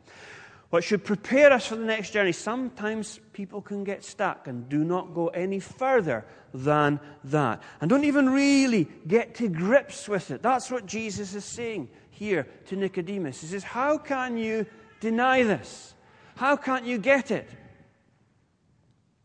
What 0.70 0.84
should 0.84 1.04
prepare 1.04 1.52
us 1.52 1.68
for 1.68 1.76
the 1.76 1.86
next 1.86 2.12
journey, 2.12 2.32
sometimes 2.32 3.20
people 3.34 3.62
can 3.62 3.84
get 3.84 4.06
stuck 4.06 4.48
and 4.48 4.70
do 4.70 4.84
not 4.84 5.14
go 5.14 5.28
any 5.28 5.60
further 5.60 6.26
than 6.54 7.00
that. 7.26 7.62
And 7.82 7.90
don't 7.90 8.06
even 8.06 8.30
really 8.30 8.88
get 9.08 9.36
to 9.36 9.50
grips 9.50 10.08
with 10.08 10.32
it. 10.32 10.42
That's 10.42 10.72
what 10.72 10.86
Jesus 10.86 11.36
is 11.36 11.44
saying 11.44 11.90
here 12.10 12.48
to 12.68 12.76
Nicodemus. 12.76 13.42
He 13.42 13.48
says, 13.48 13.64
How 13.64 13.98
can 13.98 14.38
you 14.38 14.66
deny 15.02 15.44
this? 15.44 15.94
How 16.42 16.56
can't 16.56 16.86
you 16.86 16.98
get 16.98 17.30
it? 17.30 17.48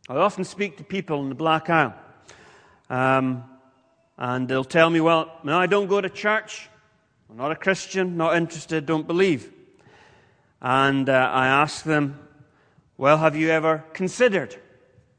I 0.07 0.17
often 0.17 0.45
speak 0.45 0.77
to 0.77 0.85
people 0.85 1.23
in 1.23 1.31
the 1.31 1.35
Black 1.35 1.71
Isle, 1.71 1.95
um, 2.91 3.43
and 4.19 4.47
they'll 4.47 4.65
tell 4.65 4.91
me, 4.91 5.01
Well, 5.01 5.35
no, 5.43 5.59
I 5.59 5.65
don't 5.65 5.87
go 5.87 5.99
to 5.99 6.11
church. 6.11 6.69
I'm 7.31 7.39
not 7.39 7.53
a 7.53 7.57
Christian, 7.57 8.19
not 8.19 8.37
interested, 8.37 8.85
don't 8.85 9.07
believe. 9.07 9.51
And 10.61 11.09
uh, 11.09 11.31
I 11.33 11.47
ask 11.47 11.85
them, 11.85 12.21
Well, 12.99 13.17
have 13.17 13.35
you 13.35 13.49
ever 13.49 13.83
considered 13.95 14.55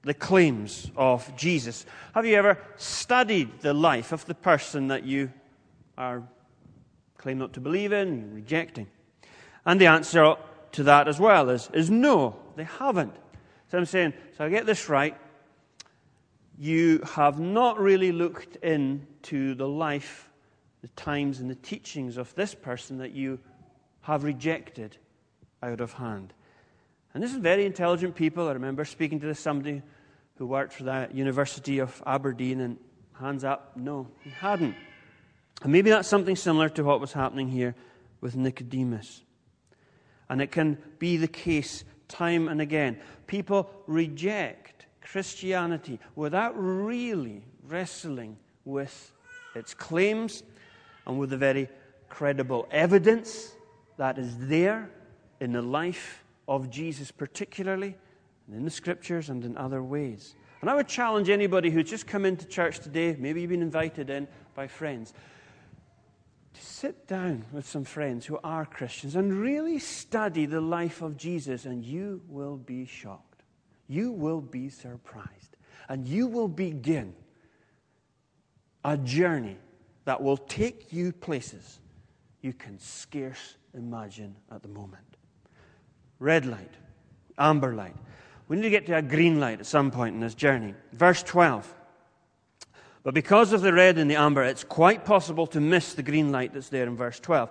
the 0.03 0.13
claims 0.13 0.91
of 0.95 1.35
Jesus? 1.35 1.87
Have 2.13 2.27
you 2.27 2.35
ever 2.35 2.59
studied 2.75 3.61
the 3.61 3.73
life 3.73 4.11
of 4.11 4.23
the 4.27 4.35
person 4.35 4.89
that 4.89 5.03
you 5.03 5.33
are 5.97 6.21
claim 7.17 7.39
not 7.39 7.53
to 7.53 7.59
believe 7.59 7.91
in, 7.91 8.35
rejecting? 8.35 8.85
And 9.65 9.81
the 9.81 9.87
answer 9.87 10.37
to 10.77 10.83
that 10.83 11.07
as 11.07 11.19
well 11.19 11.49
is, 11.49 11.69
is 11.73 11.89
no, 11.89 12.35
they 12.55 12.63
haven't. 12.63 13.15
So 13.69 13.79
I'm 13.79 13.85
saying, 13.85 14.13
so 14.37 14.45
I 14.45 14.49
get 14.49 14.67
this 14.67 14.89
right. 14.89 15.17
You 16.55 16.99
have 17.15 17.39
not 17.39 17.79
really 17.79 18.11
looked 18.11 18.57
into 18.57 19.55
the 19.55 19.67
life, 19.67 20.29
the 20.83 20.87
times, 20.89 21.39
and 21.39 21.49
the 21.49 21.55
teachings 21.55 22.17
of 22.17 22.33
this 22.35 22.53
person 22.53 22.99
that 22.99 23.11
you 23.11 23.39
have 24.01 24.23
rejected 24.23 24.97
out 25.63 25.81
of 25.81 25.93
hand. 25.93 26.31
And 27.15 27.23
this 27.23 27.31
is 27.31 27.37
very 27.37 27.65
intelligent 27.65 28.13
people. 28.13 28.47
I 28.47 28.51
remember 28.51 28.85
speaking 28.85 29.19
to 29.21 29.33
somebody 29.33 29.81
who 30.35 30.45
worked 30.45 30.73
for 30.73 30.83
the 30.83 31.09
University 31.11 31.79
of 31.79 32.03
Aberdeen, 32.05 32.61
and 32.61 32.77
hands 33.19 33.43
up, 33.43 33.75
no, 33.75 34.07
he 34.23 34.29
hadn't. 34.29 34.75
And 35.63 35.71
maybe 35.71 35.89
that's 35.89 36.07
something 36.07 36.35
similar 36.35 36.69
to 36.69 36.83
what 36.83 37.01
was 37.01 37.13
happening 37.13 37.47
here 37.47 37.73
with 38.21 38.35
Nicodemus. 38.35 39.23
And 40.29 40.41
it 40.41 40.51
can 40.51 40.77
be 40.99 41.17
the 41.17 41.27
case 41.27 41.83
time 42.07 42.47
and 42.47 42.61
again. 42.61 42.99
People 43.27 43.69
reject 43.87 44.85
Christianity 45.01 45.99
without 46.15 46.53
really 46.55 47.43
wrestling 47.67 48.37
with 48.65 49.11
its 49.55 49.73
claims 49.73 50.43
and 51.05 51.17
with 51.17 51.29
the 51.29 51.37
very 51.37 51.69
credible 52.09 52.67
evidence 52.71 53.53
that 53.97 54.17
is 54.17 54.35
there 54.37 54.89
in 55.39 55.51
the 55.51 55.61
life 55.61 56.23
of 56.47 56.69
Jesus, 56.69 57.11
particularly, 57.11 57.95
and 58.47 58.55
in 58.55 58.63
the 58.63 58.71
scriptures 58.71 59.29
and 59.29 59.43
in 59.43 59.57
other 59.57 59.83
ways. 59.83 60.35
And 60.61 60.69
I 60.69 60.75
would 60.75 60.87
challenge 60.87 61.29
anybody 61.29 61.69
who's 61.69 61.89
just 61.89 62.07
come 62.07 62.25
into 62.25 62.45
church 62.45 62.79
today, 62.79 63.15
maybe 63.17 63.41
you've 63.41 63.49
been 63.49 63.61
invited 63.61 64.09
in 64.09 64.27
by 64.55 64.67
friends, 64.67 65.13
to 66.57 66.65
sit 66.65 67.07
down 67.07 67.45
with 67.51 67.67
some 67.67 67.83
friends 67.83 68.25
who 68.25 68.39
are 68.43 68.65
Christians 68.65 69.15
and 69.15 69.33
really 69.33 69.79
study 69.79 70.45
the 70.45 70.61
life 70.61 71.01
of 71.01 71.17
Jesus, 71.17 71.65
and 71.65 71.83
you 71.83 72.21
will 72.27 72.57
be 72.57 72.85
shocked. 72.85 73.43
You 73.87 74.11
will 74.11 74.41
be 74.41 74.69
surprised. 74.69 75.55
And 75.89 76.07
you 76.07 76.27
will 76.27 76.47
begin 76.47 77.13
a 78.83 78.97
journey 78.97 79.57
that 80.05 80.21
will 80.21 80.37
take 80.37 80.91
you 80.91 81.11
places 81.11 81.79
you 82.41 82.53
can 82.53 82.79
scarce 82.79 83.55
imagine 83.73 84.35
at 84.51 84.61
the 84.61 84.69
moment. 84.69 85.03
Red 86.19 86.45
light, 86.45 86.73
amber 87.37 87.73
light. 87.73 87.95
We 88.47 88.55
need 88.55 88.63
to 88.63 88.69
get 88.69 88.85
to 88.87 88.97
a 88.97 89.01
green 89.01 89.39
light 89.39 89.59
at 89.59 89.65
some 89.65 89.91
point 89.91 90.15
in 90.15 90.21
this 90.21 90.33
journey. 90.33 90.73
Verse 90.93 91.21
12. 91.23 91.73
But 93.07 93.13
because 93.13 93.53
of 93.53 93.61
the 93.61 93.71
red 93.71 93.97
and 93.97 94.11
the 94.11 94.17
amber, 94.17 94.43
it's 94.43 94.65
quite 94.65 95.05
possible 95.05 95.47
to 95.47 95.61
miss 95.61 95.93
the 95.93 96.03
green 96.03 96.33
light 96.33 96.53
that's 96.53 96.67
there 96.67 96.85
in 96.85 96.97
verse 96.97 97.21
12. 97.21 97.49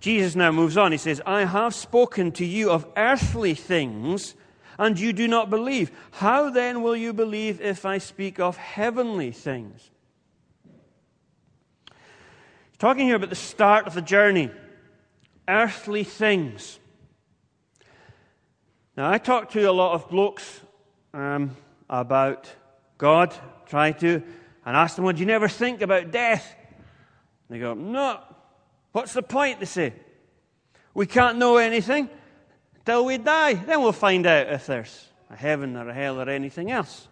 Jesus 0.00 0.34
now 0.34 0.50
moves 0.50 0.78
on. 0.78 0.92
He 0.92 0.96
says, 0.96 1.20
I 1.26 1.44
have 1.44 1.74
spoken 1.74 2.32
to 2.32 2.44
you 2.46 2.70
of 2.70 2.86
earthly 2.96 3.52
things, 3.52 4.34
and 4.78 4.98
you 4.98 5.12
do 5.12 5.28
not 5.28 5.50
believe. 5.50 5.90
How 6.12 6.48
then 6.48 6.82
will 6.82 6.96
you 6.96 7.12
believe 7.12 7.60
if 7.60 7.84
I 7.84 7.98
speak 7.98 8.40
of 8.40 8.56
heavenly 8.56 9.30
things? 9.30 9.90
He's 11.84 12.78
talking 12.78 13.04
here 13.04 13.16
about 13.16 13.28
the 13.28 13.36
start 13.36 13.86
of 13.86 13.92
the 13.92 14.00
journey. 14.00 14.50
Earthly 15.46 16.04
things. 16.04 16.78
Now, 18.96 19.10
I 19.10 19.18
talk 19.18 19.50
to 19.50 19.64
a 19.64 19.70
lot 19.70 19.92
of 19.92 20.08
blokes 20.08 20.62
um, 21.12 21.54
about 21.90 22.50
God, 22.96 23.34
try 23.66 23.92
to 23.92 24.22
and 24.64 24.76
ask 24.76 24.96
them, 24.96 25.04
Would 25.04 25.18
you 25.18 25.26
never 25.26 25.48
think 25.48 25.82
about 25.82 26.10
death? 26.10 26.54
And 27.48 27.56
they 27.56 27.60
go, 27.60 27.74
No. 27.74 28.20
What's 28.92 29.12
the 29.12 29.22
point? 29.22 29.60
They 29.60 29.66
say. 29.66 29.92
We 30.94 31.06
can't 31.06 31.38
know 31.38 31.56
anything 31.56 32.08
till 32.84 33.04
we 33.04 33.18
die. 33.18 33.54
Then 33.54 33.82
we'll 33.82 33.92
find 33.92 34.24
out 34.26 34.48
if 34.48 34.66
there's 34.66 35.08
a 35.28 35.36
heaven 35.36 35.76
or 35.76 35.88
a 35.88 35.94
hell 35.94 36.20
or 36.20 36.30
anything 36.30 36.70
else. 36.70 37.08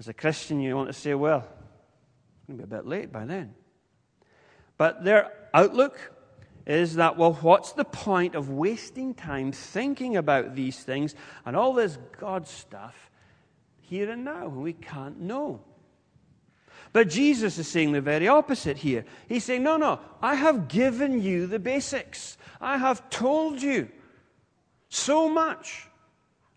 As 0.00 0.08
a 0.08 0.12
Christian, 0.12 0.60
you 0.60 0.74
want 0.74 0.88
to 0.88 0.92
say, 0.92 1.14
Well, 1.14 1.38
it's 1.38 2.46
going 2.46 2.58
to 2.58 2.66
be 2.66 2.74
a 2.74 2.78
bit 2.78 2.86
late 2.86 3.12
by 3.12 3.24
then. 3.24 3.54
But 4.76 5.04
their 5.04 5.32
outlook 5.54 5.98
is 6.66 6.96
that, 6.96 7.16
well, 7.16 7.34
what's 7.34 7.72
the 7.72 7.84
point 7.84 8.34
of 8.34 8.50
wasting 8.50 9.14
time 9.14 9.52
thinking 9.52 10.16
about 10.16 10.54
these 10.56 10.82
things 10.82 11.14
and 11.44 11.56
all 11.56 11.72
this 11.72 11.96
God 12.18 12.46
stuff 12.48 13.10
here 13.80 14.10
and 14.10 14.24
now 14.24 14.48
when 14.48 14.62
we 14.62 14.72
can't 14.72 15.20
know? 15.20 15.60
But 16.96 17.10
Jesus 17.10 17.58
is 17.58 17.68
saying 17.68 17.92
the 17.92 18.00
very 18.00 18.26
opposite 18.26 18.78
here. 18.78 19.04
He's 19.28 19.44
saying, 19.44 19.62
No, 19.62 19.76
no, 19.76 20.00
I 20.22 20.34
have 20.34 20.66
given 20.66 21.22
you 21.22 21.46
the 21.46 21.58
basics. 21.58 22.38
I 22.58 22.78
have 22.78 23.10
told 23.10 23.60
you 23.60 23.90
so 24.88 25.28
much. 25.28 25.88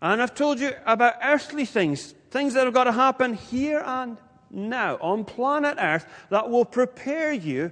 And 0.00 0.22
I've 0.22 0.34
told 0.34 0.58
you 0.58 0.72
about 0.86 1.16
earthly 1.22 1.66
things, 1.66 2.14
things 2.30 2.54
that 2.54 2.64
have 2.64 2.72
got 2.72 2.84
to 2.84 2.92
happen 2.92 3.34
here 3.34 3.82
and 3.84 4.16
now 4.50 4.96
on 5.02 5.26
planet 5.26 5.76
Earth 5.78 6.06
that 6.30 6.48
will 6.48 6.64
prepare 6.64 7.34
you 7.34 7.70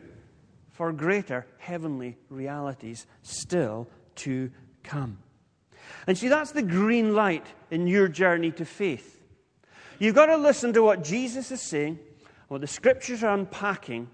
for 0.69 0.93
greater 0.93 1.47
heavenly 1.57 2.19
realities 2.29 3.07
still 3.23 3.89
to 4.17 4.51
come. 4.83 5.17
And 6.07 6.19
see, 6.19 6.29
that's 6.29 6.53
the 6.53 6.61
green 6.61 7.15
light 7.15 7.47
in 7.71 7.87
your 7.87 8.09
journey 8.09 8.51
to 8.51 8.67
faith. 8.67 9.23
You've 9.99 10.15
got 10.15 10.27
to 10.27 10.37
listen 10.37 10.75
to 10.75 10.83
what 10.83 11.03
Jesus 11.03 11.51
is 11.51 11.63
saying 11.63 12.01
what 12.49 12.63
the 12.63 12.67
scriptures 12.67 13.23
are 13.23 13.35
unpacking 13.35 14.09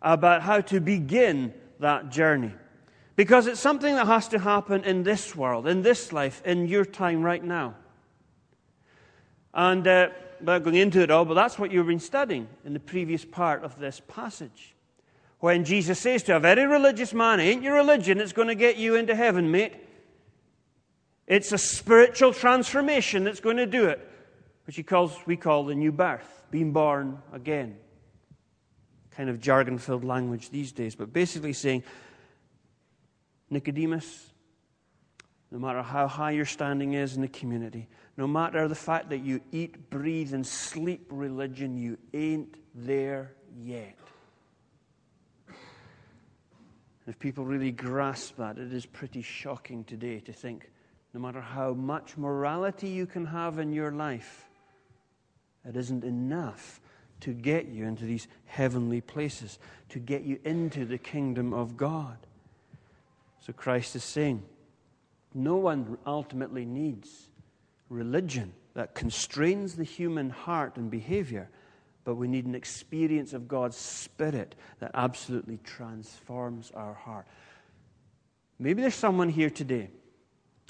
about 0.00 0.42
how 0.42 0.60
to 0.60 0.80
begin 0.80 1.52
that 1.80 2.08
journey. 2.08 2.52
Because 3.16 3.48
it's 3.48 3.60
something 3.60 3.96
that 3.96 4.06
has 4.06 4.28
to 4.28 4.38
happen 4.38 4.84
in 4.84 5.02
this 5.02 5.34
world, 5.34 5.66
in 5.66 5.82
this 5.82 6.12
life, 6.12 6.40
in 6.44 6.68
your 6.68 6.84
time 6.84 7.22
right 7.22 7.42
now. 7.42 7.74
And 9.52 9.86
uh, 9.86 10.10
without 10.38 10.62
going 10.62 10.76
into 10.76 11.02
it 11.02 11.10
all, 11.10 11.24
but 11.24 11.34
that's 11.34 11.58
what 11.58 11.72
you've 11.72 11.88
been 11.88 11.98
studying 11.98 12.46
in 12.64 12.74
the 12.74 12.80
previous 12.80 13.24
part 13.24 13.64
of 13.64 13.76
this 13.78 14.00
passage. 14.06 14.76
When 15.40 15.64
Jesus 15.64 15.98
says 15.98 16.22
to 16.24 16.36
a 16.36 16.40
very 16.40 16.66
religious 16.66 17.12
man, 17.12 17.40
Ain't 17.40 17.62
your 17.62 17.74
religion 17.74 18.18
that's 18.18 18.32
going 18.32 18.48
to 18.48 18.54
get 18.54 18.76
you 18.76 18.94
into 18.94 19.16
heaven, 19.16 19.50
mate? 19.50 19.74
It's 21.26 21.50
a 21.50 21.58
spiritual 21.58 22.32
transformation 22.32 23.24
that's 23.24 23.40
going 23.40 23.56
to 23.56 23.66
do 23.66 23.86
it, 23.86 24.00
which 24.66 24.76
he 24.76 24.84
calls, 24.84 25.16
we 25.26 25.36
call 25.36 25.64
the 25.64 25.74
new 25.74 25.90
birth 25.90 26.37
being 26.50 26.72
born 26.72 27.22
again. 27.32 27.76
Kind 29.10 29.30
of 29.30 29.40
jargon 29.40 29.78
filled 29.78 30.04
language 30.04 30.50
these 30.50 30.72
days, 30.72 30.94
but 30.94 31.12
basically 31.12 31.52
saying, 31.52 31.82
Nicodemus, 33.50 34.32
no 35.50 35.58
matter 35.58 35.82
how 35.82 36.06
high 36.06 36.32
your 36.32 36.44
standing 36.44 36.92
is 36.92 37.16
in 37.16 37.22
the 37.22 37.28
community, 37.28 37.88
no 38.16 38.26
matter 38.26 38.68
the 38.68 38.74
fact 38.74 39.10
that 39.10 39.18
you 39.18 39.40
eat, 39.52 39.90
breathe, 39.90 40.34
and 40.34 40.46
sleep 40.46 41.06
religion, 41.10 41.76
you 41.76 41.96
ain't 42.12 42.54
there 42.74 43.32
yet. 43.56 43.96
If 47.06 47.18
people 47.18 47.44
really 47.46 47.72
grasp 47.72 48.36
that, 48.36 48.58
it 48.58 48.72
is 48.72 48.84
pretty 48.84 49.22
shocking 49.22 49.82
today 49.84 50.20
to 50.20 50.32
think 50.32 50.70
no 51.14 51.20
matter 51.20 51.40
how 51.40 51.72
much 51.72 52.18
morality 52.18 52.88
you 52.88 53.06
can 53.06 53.24
have 53.24 53.58
in 53.58 53.72
your 53.72 53.90
life, 53.90 54.47
it 55.66 55.76
isn't 55.76 56.04
enough 56.04 56.80
to 57.20 57.32
get 57.32 57.66
you 57.66 57.84
into 57.84 58.04
these 58.04 58.28
heavenly 58.46 59.00
places, 59.00 59.58
to 59.88 59.98
get 59.98 60.22
you 60.22 60.38
into 60.44 60.84
the 60.84 60.98
kingdom 60.98 61.52
of 61.52 61.76
God. 61.76 62.16
So 63.40 63.52
Christ 63.52 63.96
is 63.96 64.04
saying, 64.04 64.42
no 65.34 65.56
one 65.56 65.98
ultimately 66.06 66.64
needs 66.64 67.28
religion 67.90 68.52
that 68.74 68.94
constrains 68.94 69.74
the 69.74 69.84
human 69.84 70.30
heart 70.30 70.76
and 70.76 70.90
behavior, 70.90 71.48
but 72.04 72.14
we 72.14 72.28
need 72.28 72.46
an 72.46 72.54
experience 72.54 73.32
of 73.32 73.48
God's 73.48 73.76
Spirit 73.76 74.54
that 74.78 74.92
absolutely 74.94 75.58
transforms 75.64 76.70
our 76.74 76.94
heart. 76.94 77.26
Maybe 78.58 78.82
there's 78.82 78.94
someone 78.94 79.28
here 79.28 79.50
today, 79.50 79.90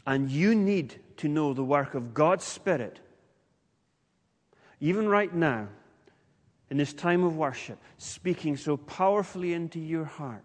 and 0.07 0.31
you 0.31 0.55
need 0.55 1.01
to 1.19 1.29
know 1.29 1.53
the 1.53 1.65
work 1.65 1.95
of 1.95 2.15
God's 2.15 2.45
Spirit 2.45 3.01
even 4.81 5.09
right 5.09 5.33
now, 5.33 5.69
in 6.71 6.77
this 6.77 6.93
time 6.93 7.25
of 7.25 7.37
worship, 7.37 7.79
speaking 7.97 8.57
so 8.57 8.77
powerfully 8.77 9.55
into 9.55 9.79
your 9.79 10.05
heart 10.05 10.45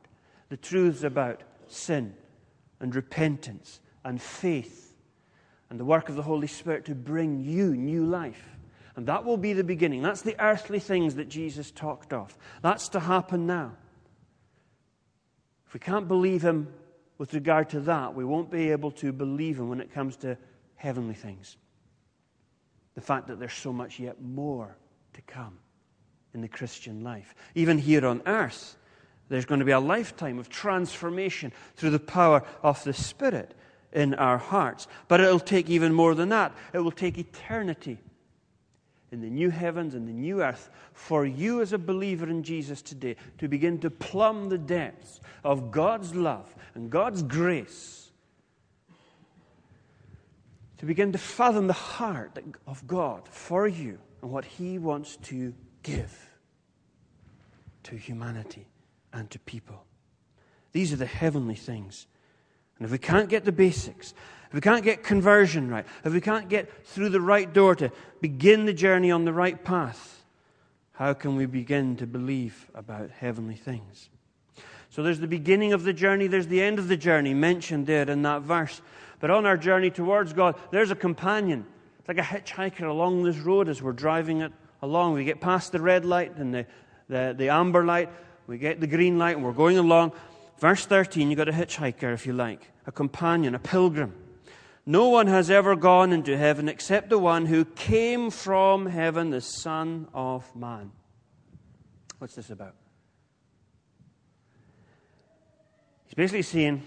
the 0.49 0.57
truths 0.57 1.03
about 1.03 1.41
sin 1.67 2.13
and 2.79 2.95
repentance 2.95 3.79
and 4.03 4.21
faith 4.21 4.95
and 5.69 5.79
the 5.79 5.85
work 5.85 6.09
of 6.09 6.15
the 6.15 6.21
Holy 6.21 6.47
Spirit 6.47 6.85
to 6.85 6.95
bring 6.95 7.43
you 7.43 7.75
new 7.75 8.05
life. 8.05 8.49
And 8.95 9.07
that 9.07 9.25
will 9.25 9.37
be 9.37 9.53
the 9.53 9.63
beginning. 9.63 10.03
That's 10.03 10.21
the 10.21 10.39
earthly 10.39 10.79
things 10.79 11.15
that 11.15 11.27
Jesus 11.27 11.71
talked 11.71 12.13
of. 12.13 12.37
That's 12.61 12.89
to 12.89 12.99
happen 12.99 13.47
now. 13.47 13.71
If 15.65 15.73
we 15.73 15.79
can't 15.79 16.07
believe 16.07 16.43
Him 16.43 16.71
with 17.17 17.33
regard 17.33 17.69
to 17.69 17.79
that, 17.81 18.13
we 18.13 18.23
won't 18.23 18.51
be 18.51 18.69
able 18.71 18.91
to 18.91 19.11
believe 19.11 19.59
Him 19.59 19.69
when 19.69 19.81
it 19.81 19.91
comes 19.91 20.15
to 20.17 20.37
heavenly 20.75 21.15
things 21.15 21.57
the 22.95 23.01
fact 23.01 23.27
that 23.27 23.39
there's 23.39 23.53
so 23.53 23.73
much 23.73 23.99
yet 23.99 24.21
more 24.21 24.77
to 25.13 25.21
come 25.21 25.57
in 26.33 26.41
the 26.41 26.47
Christian 26.47 27.03
life. 27.03 27.35
Even 27.55 27.77
here 27.77 28.05
on 28.05 28.21
earth, 28.25 28.77
There's 29.29 29.45
going 29.45 29.59
to 29.59 29.65
be 29.65 29.71
a 29.71 29.79
lifetime 29.79 30.37
of 30.37 30.49
transformation 30.49 31.53
through 31.75 31.91
the 31.91 31.99
power 31.99 32.43
of 32.61 32.83
the 32.83 32.93
Spirit 32.93 33.55
in 33.91 34.13
our 34.15 34.37
hearts. 34.37 34.87
But 35.07 35.21
it'll 35.21 35.39
take 35.39 35.69
even 35.69 35.93
more 35.93 36.15
than 36.15 36.29
that. 36.29 36.53
It 36.73 36.79
will 36.79 36.91
take 36.91 37.17
eternity 37.17 37.99
in 39.11 39.21
the 39.21 39.29
new 39.29 39.49
heavens 39.49 39.95
and 39.95 40.07
the 40.07 40.13
new 40.13 40.43
earth 40.43 40.69
for 40.93 41.25
you 41.25 41.61
as 41.61 41.73
a 41.73 41.77
believer 41.77 42.27
in 42.27 42.43
Jesus 42.43 42.81
today 42.81 43.15
to 43.37 43.47
begin 43.47 43.79
to 43.79 43.89
plumb 43.89 44.49
the 44.49 44.57
depths 44.57 45.21
of 45.43 45.71
God's 45.71 46.13
love 46.15 46.53
and 46.75 46.89
God's 46.89 47.23
grace. 47.23 48.11
To 50.79 50.85
begin 50.85 51.11
to 51.13 51.17
fathom 51.17 51.67
the 51.67 51.73
heart 51.73 52.37
of 52.67 52.85
God 52.87 53.27
for 53.27 53.67
you 53.67 53.99
and 54.21 54.31
what 54.31 54.45
He 54.45 54.77
wants 54.77 55.17
to 55.23 55.53
give 55.81 56.29
to 57.83 57.95
humanity 57.95 58.67
and 59.13 59.29
to 59.31 59.39
people. 59.39 59.83
These 60.71 60.91
are 60.91 60.97
the 60.97 61.05
heavenly 61.05 61.55
things. 61.55 62.07
And 62.77 62.85
if 62.85 62.91
we 62.91 62.97
can't 62.97 63.29
get 63.29 63.45
the 63.45 63.51
basics, 63.51 64.13
if 64.47 64.53
we 64.53 64.61
can't 64.61 64.83
get 64.83 65.03
conversion 65.03 65.69
right, 65.69 65.85
if 66.03 66.13
we 66.13 66.21
can't 66.21 66.49
get 66.49 66.85
through 66.85 67.09
the 67.09 67.21
right 67.21 67.51
door 67.51 67.75
to 67.75 67.91
begin 68.21 68.65
the 68.65 68.73
journey 68.73 69.11
on 69.11 69.25
the 69.25 69.33
right 69.33 69.63
path, 69.63 70.23
how 70.93 71.13
can 71.13 71.35
we 71.35 71.45
begin 71.45 71.95
to 71.97 72.07
believe 72.07 72.69
about 72.73 73.09
heavenly 73.11 73.55
things? 73.55 74.09
So 74.89 75.01
there's 75.01 75.19
the 75.19 75.27
beginning 75.27 75.73
of 75.73 75.83
the 75.83 75.93
journey, 75.93 76.27
there's 76.27 76.47
the 76.47 76.61
end 76.61 76.77
of 76.77 76.87
the 76.87 76.97
journey 76.97 77.33
mentioned 77.33 77.87
there 77.87 78.07
in 78.07 78.21
that 78.23 78.43
verse. 78.43 78.81
But 79.23 79.31
on 79.31 79.45
our 79.45 79.55
journey 79.55 79.89
towards 79.89 80.33
God, 80.33 80.57
there's 80.69 80.91
a 80.91 80.97
companion. 80.97 81.65
It's 81.97 82.09
like 82.09 82.17
a 82.17 82.21
hitchhiker 82.21 82.89
along 82.89 83.23
this 83.23 83.37
road 83.37 83.69
as 83.69 83.81
we're 83.81 83.93
driving 83.93 84.41
it 84.41 84.51
along. 84.81 85.13
We 85.13 85.23
get 85.23 85.39
past 85.39 85.71
the 85.71 85.79
red 85.79 86.03
light 86.03 86.35
and 86.35 86.53
the, 86.53 86.65
the, 87.07 87.33
the 87.37 87.47
amber 87.47 87.85
light, 87.85 88.09
we 88.47 88.57
get 88.57 88.81
the 88.81 88.85
green 88.85 89.17
light, 89.17 89.37
and 89.37 89.45
we're 89.45 89.53
going 89.53 89.77
along. 89.77 90.11
Verse 90.59 90.85
13, 90.85 91.29
you've 91.29 91.37
got 91.37 91.47
a 91.47 91.53
hitchhiker, 91.53 92.13
if 92.13 92.25
you 92.25 92.33
like, 92.33 92.69
a 92.85 92.91
companion, 92.91 93.55
a 93.55 93.59
pilgrim. 93.59 94.13
No 94.85 95.07
one 95.07 95.27
has 95.27 95.49
ever 95.49 95.77
gone 95.77 96.11
into 96.11 96.35
heaven 96.35 96.67
except 96.67 97.09
the 97.09 97.17
one 97.17 97.45
who 97.45 97.63
came 97.63 98.29
from 98.29 98.87
heaven, 98.87 99.29
the 99.29 99.39
Son 99.39 100.09
of 100.13 100.53
Man. 100.53 100.91
What's 102.17 102.35
this 102.35 102.49
about? 102.49 102.75
He's 106.07 106.13
basically 106.13 106.41
saying, 106.41 106.83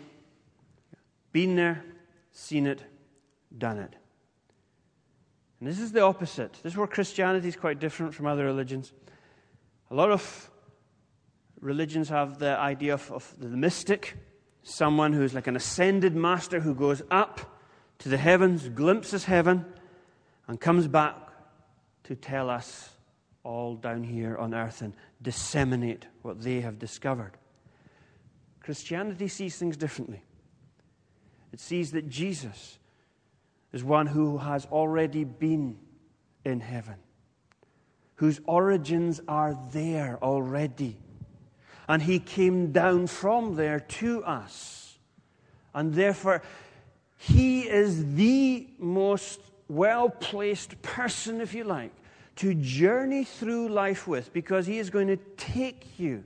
been 1.33 1.57
there, 1.57 1.83
seen 2.37 2.67
it, 2.67 2.85
done 3.57 3.79
it. 3.79 3.95
And 5.59 5.69
this 5.69 5.81
is 5.81 5.93
the 5.93 6.03
opposite. 6.03 6.53
This 6.63 6.75
is 6.75 6.77
where 6.77 6.87
Christianity 6.87 7.49
is 7.49 7.57
quite 7.57 7.81
different 7.81 8.15
from 8.15 8.27
other 8.27 8.45
religions. 8.45 8.93
A 9.91 9.95
lot 9.95 10.11
of 10.11 10.51
religions 11.61 12.11
have 12.11 12.39
the 12.39 12.59
idea 12.59 12.93
of, 12.93 13.11
of 13.11 13.35
the 13.39 13.49
mystic, 13.49 14.17
someone 14.63 15.15
who's 15.15 15.33
like 15.33 15.47
an 15.47 15.57
ascended 15.57 16.15
master 16.15 16.61
who 16.61 16.75
goes 16.75 17.01
up 17.11 17.59
to 18.01 18.11
the 18.11 18.19
heavens, 18.19 18.69
glimpses 18.69 19.25
heaven, 19.25 19.65
and 20.47 20.61
comes 20.61 20.87
back 20.87 21.17
to 22.05 22.15
tell 22.15 22.51
us 22.51 22.91
all 23.45 23.77
down 23.77 24.05
here 24.05 24.37
on 24.37 24.53
earth 24.53 24.83
and 24.83 24.93
disseminate 25.23 26.07
what 26.21 26.43
they 26.43 26.61
have 26.61 26.79
discovered. 26.79 27.33
Christianity 28.61 29.29
sees 29.29 29.57
things 29.57 29.79
differently. 29.79 30.23
It 31.57 31.61
sees 31.61 31.93
that 31.93 32.11
Jesus 32.11 32.79
is 33.73 33.83
one 33.83 34.09
who 34.09 34.37
has 34.37 34.67
already 34.67 35.25
been 35.25 35.79
in 36.45 36.61
heaven, 36.61 36.97
whose 38.17 38.43
origins 38.45 39.23
are 39.27 39.59
there 39.73 40.19
already. 40.23 40.99
And 41.89 42.03
he 42.03 42.19
came 42.19 42.73
down 42.73 43.07
from 43.07 43.57
there 43.57 43.81
to 43.81 44.23
us. 44.25 44.99
And 45.73 45.95
therefore, 45.95 46.43
he 47.17 47.63
is 47.63 48.17
the 48.17 48.69
most 48.79 49.41
well 49.67 50.11
placed 50.11 50.83
person, 50.83 51.41
if 51.41 51.55
you 51.55 51.65
like, 51.65 51.93
to 52.37 52.53
journey 52.53 53.25
through 53.25 53.71
life 53.71 54.07
with 54.07 54.31
because 54.35 54.67
he 54.67 54.79
is 54.79 54.91
going 54.91 55.07
to 55.09 55.17
take 55.39 55.99
you 55.99 56.23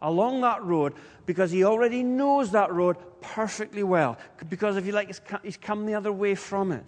along 0.00 0.42
that 0.42 0.62
road 0.62 0.94
because 1.24 1.50
he 1.50 1.64
already 1.64 2.02
knows 2.02 2.52
that 2.52 2.72
road 2.72 2.96
perfectly 3.20 3.82
well. 3.82 4.18
Because, 4.48 4.76
if 4.76 4.86
you 4.86 4.92
like, 4.92 5.12
he's 5.42 5.56
come 5.56 5.86
the 5.86 5.94
other 5.94 6.12
way 6.12 6.34
from 6.34 6.72
it. 6.72 6.86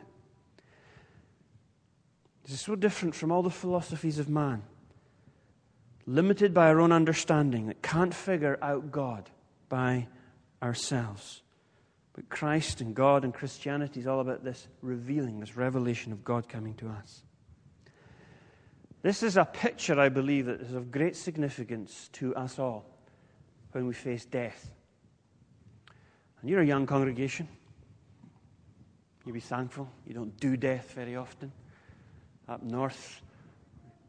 This 2.44 2.54
is 2.54 2.60
so 2.60 2.76
different 2.76 3.14
from 3.14 3.30
all 3.30 3.42
the 3.42 3.50
philosophies 3.50 4.18
of 4.18 4.28
man, 4.28 4.62
limited 6.06 6.54
by 6.54 6.68
our 6.68 6.80
own 6.80 6.92
understanding, 6.92 7.66
that 7.66 7.82
can't 7.82 8.14
figure 8.14 8.58
out 8.62 8.90
God 8.90 9.28
by 9.68 10.06
ourselves. 10.62 11.42
But 12.14 12.30
Christ 12.30 12.80
and 12.80 12.94
God 12.94 13.24
and 13.24 13.34
Christianity 13.34 14.00
is 14.00 14.06
all 14.06 14.20
about 14.20 14.44
this 14.44 14.66
revealing, 14.80 15.40
this 15.40 15.56
revelation 15.56 16.10
of 16.10 16.24
God 16.24 16.48
coming 16.48 16.74
to 16.76 16.88
us. 16.88 17.22
This 19.02 19.22
is 19.22 19.36
a 19.36 19.44
picture, 19.44 20.00
I 20.00 20.08
believe, 20.08 20.46
that 20.46 20.60
is 20.60 20.72
of 20.72 20.90
great 20.90 21.14
significance 21.14 22.08
to 22.14 22.34
us 22.34 22.58
all 22.58 22.97
when 23.72 23.86
we 23.86 23.94
face 23.94 24.24
death. 24.24 24.70
And 26.40 26.50
you're 26.50 26.60
a 26.60 26.66
young 26.66 26.86
congregation. 26.86 27.48
You 29.24 29.32
be 29.32 29.40
thankful. 29.40 29.88
You 30.06 30.14
don't 30.14 30.36
do 30.40 30.56
death 30.56 30.92
very 30.94 31.16
often. 31.16 31.52
Up 32.48 32.62
north, 32.62 33.20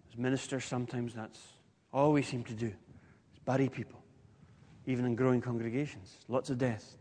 as 0.10 0.18
ministers, 0.18 0.64
sometimes 0.64 1.14
that's 1.14 1.40
all 1.92 2.14
we 2.14 2.22
seem 2.22 2.44
to 2.46 2.54
do. 2.54 2.68
Is 2.68 3.40
bury 3.44 3.68
people, 3.68 4.02
even 4.86 5.06
in 5.06 5.16
growing 5.16 5.42
congregations. 5.42 6.18
Lots 6.28 6.50
of 6.50 6.58
death. 6.58 6.96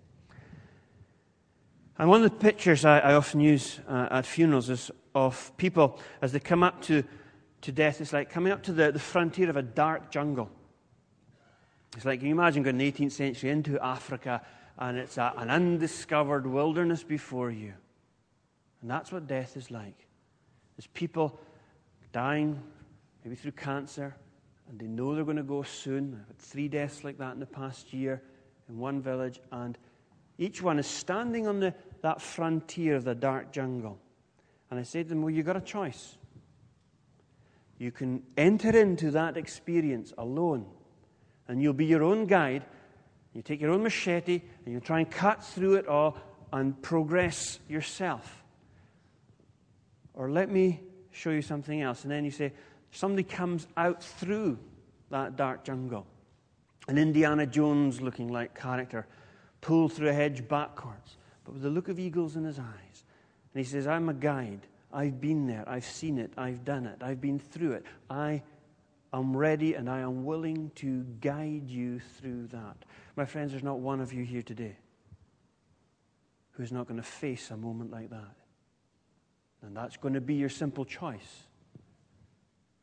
And 1.98 2.08
one 2.08 2.24
of 2.24 2.30
the 2.30 2.36
pictures 2.36 2.84
I, 2.84 2.98
I 3.00 3.14
often 3.14 3.40
use 3.40 3.80
uh, 3.88 4.08
at 4.10 4.26
funerals 4.26 4.70
is 4.70 4.90
of 5.14 5.52
people 5.56 5.98
as 6.22 6.32
they 6.32 6.40
come 6.40 6.62
up 6.62 6.80
to, 6.82 7.02
to 7.62 7.72
death. 7.72 8.00
It's 8.00 8.12
like 8.12 8.30
coming 8.30 8.52
up 8.52 8.62
to 8.64 8.72
the, 8.72 8.92
the 8.92 8.98
frontier 8.98 9.50
of 9.50 9.56
a 9.56 9.62
dark 9.62 10.10
jungle. 10.10 10.50
It's 11.96 12.04
like, 12.04 12.20
can 12.20 12.28
you 12.28 12.34
imagine 12.34 12.62
going 12.62 12.80
in 12.80 12.92
the 12.92 12.92
18th 12.92 13.12
century 13.12 13.50
into 13.50 13.82
Africa 13.82 14.42
and 14.78 14.98
it's 14.98 15.18
a, 15.18 15.32
an 15.36 15.50
undiscovered 15.50 16.46
wilderness 16.46 17.02
before 17.02 17.50
you? 17.50 17.72
And 18.82 18.90
that's 18.90 19.10
what 19.10 19.26
death 19.26 19.56
is 19.56 19.70
like. 19.70 20.06
There's 20.76 20.86
people 20.88 21.40
dying, 22.12 22.62
maybe 23.24 23.36
through 23.36 23.52
cancer, 23.52 24.14
and 24.68 24.78
they 24.78 24.86
know 24.86 25.14
they're 25.14 25.24
going 25.24 25.36
to 25.36 25.42
go 25.42 25.62
soon. 25.62 26.18
I've 26.20 26.28
had 26.28 26.38
three 26.38 26.68
deaths 26.68 27.02
like 27.02 27.18
that 27.18 27.34
in 27.34 27.40
the 27.40 27.46
past 27.46 27.92
year 27.92 28.22
in 28.68 28.78
one 28.78 29.00
village, 29.00 29.40
and 29.50 29.76
each 30.36 30.62
one 30.62 30.78
is 30.78 30.86
standing 30.86 31.48
on 31.48 31.58
the, 31.58 31.74
that 32.02 32.20
frontier 32.20 32.94
of 32.94 33.04
the 33.04 33.14
dark 33.14 33.50
jungle. 33.50 33.98
And 34.70 34.78
I 34.78 34.82
said 34.82 35.06
to 35.06 35.08
them, 35.10 35.22
Well, 35.22 35.30
you've 35.30 35.46
got 35.46 35.56
a 35.56 35.60
choice. 35.60 36.16
You 37.78 37.90
can 37.90 38.22
enter 38.36 38.76
into 38.78 39.10
that 39.12 39.36
experience 39.36 40.12
alone, 40.18 40.66
and 41.48 41.62
you'll 41.62 41.72
be 41.72 41.86
your 41.86 42.04
own 42.04 42.26
guide. 42.26 42.64
You 43.34 43.42
take 43.42 43.60
your 43.60 43.70
own 43.70 43.82
machete, 43.82 44.42
and 44.64 44.74
you 44.74 44.80
try 44.80 45.00
and 45.00 45.10
cut 45.10 45.44
through 45.44 45.74
it 45.74 45.86
all 45.86 46.16
and 46.52 46.80
progress 46.82 47.58
yourself. 47.68 48.42
Or 50.14 50.30
let 50.30 50.50
me 50.50 50.80
show 51.10 51.30
you 51.30 51.42
something 51.42 51.80
else. 51.82 52.02
And 52.02 52.10
then 52.10 52.24
you 52.24 52.30
say, 52.30 52.52
Somebody 52.90 53.22
comes 53.22 53.66
out 53.76 54.02
through 54.02 54.58
that 55.10 55.36
dark 55.36 55.64
jungle. 55.64 56.06
An 56.88 56.98
Indiana 56.98 57.46
Jones 57.46 58.00
looking 58.00 58.28
like 58.28 58.58
character 58.58 59.06
pulled 59.60 59.92
through 59.92 60.08
a 60.08 60.12
hedge 60.12 60.48
backwards, 60.48 61.16
but 61.44 61.54
with 61.54 61.64
a 61.66 61.70
look 61.70 61.88
of 61.88 61.98
eagles 61.98 62.36
in 62.36 62.44
his 62.44 62.58
eyes. 62.58 63.04
And 63.54 63.64
he 63.64 63.64
says, 63.64 63.86
I'm 63.86 64.08
a 64.08 64.14
guide. 64.14 64.60
I've 64.92 65.20
been 65.20 65.46
there. 65.46 65.64
I've 65.68 65.84
seen 65.84 66.18
it. 66.18 66.32
I've 66.38 66.64
done 66.64 66.86
it. 66.86 67.02
I've 67.02 67.20
been 67.20 67.38
through 67.38 67.72
it. 67.72 67.84
I 68.08 68.42
am 69.12 69.36
ready 69.36 69.74
and 69.74 69.88
I 69.88 70.00
am 70.00 70.24
willing 70.24 70.70
to 70.76 71.02
guide 71.20 71.68
you 71.68 72.00
through 72.18 72.48
that. 72.48 72.84
My 73.16 73.24
friends, 73.24 73.52
there's 73.52 73.62
not 73.62 73.80
one 73.80 74.00
of 74.00 74.12
you 74.12 74.24
here 74.24 74.42
today 74.42 74.76
who's 76.52 76.72
not 76.72 76.88
going 76.88 77.00
to 77.00 77.06
face 77.06 77.50
a 77.50 77.56
moment 77.56 77.90
like 77.90 78.10
that. 78.10 78.34
And 79.62 79.76
that's 79.76 79.96
going 79.96 80.14
to 80.14 80.20
be 80.20 80.34
your 80.34 80.48
simple 80.48 80.84
choice. 80.84 81.44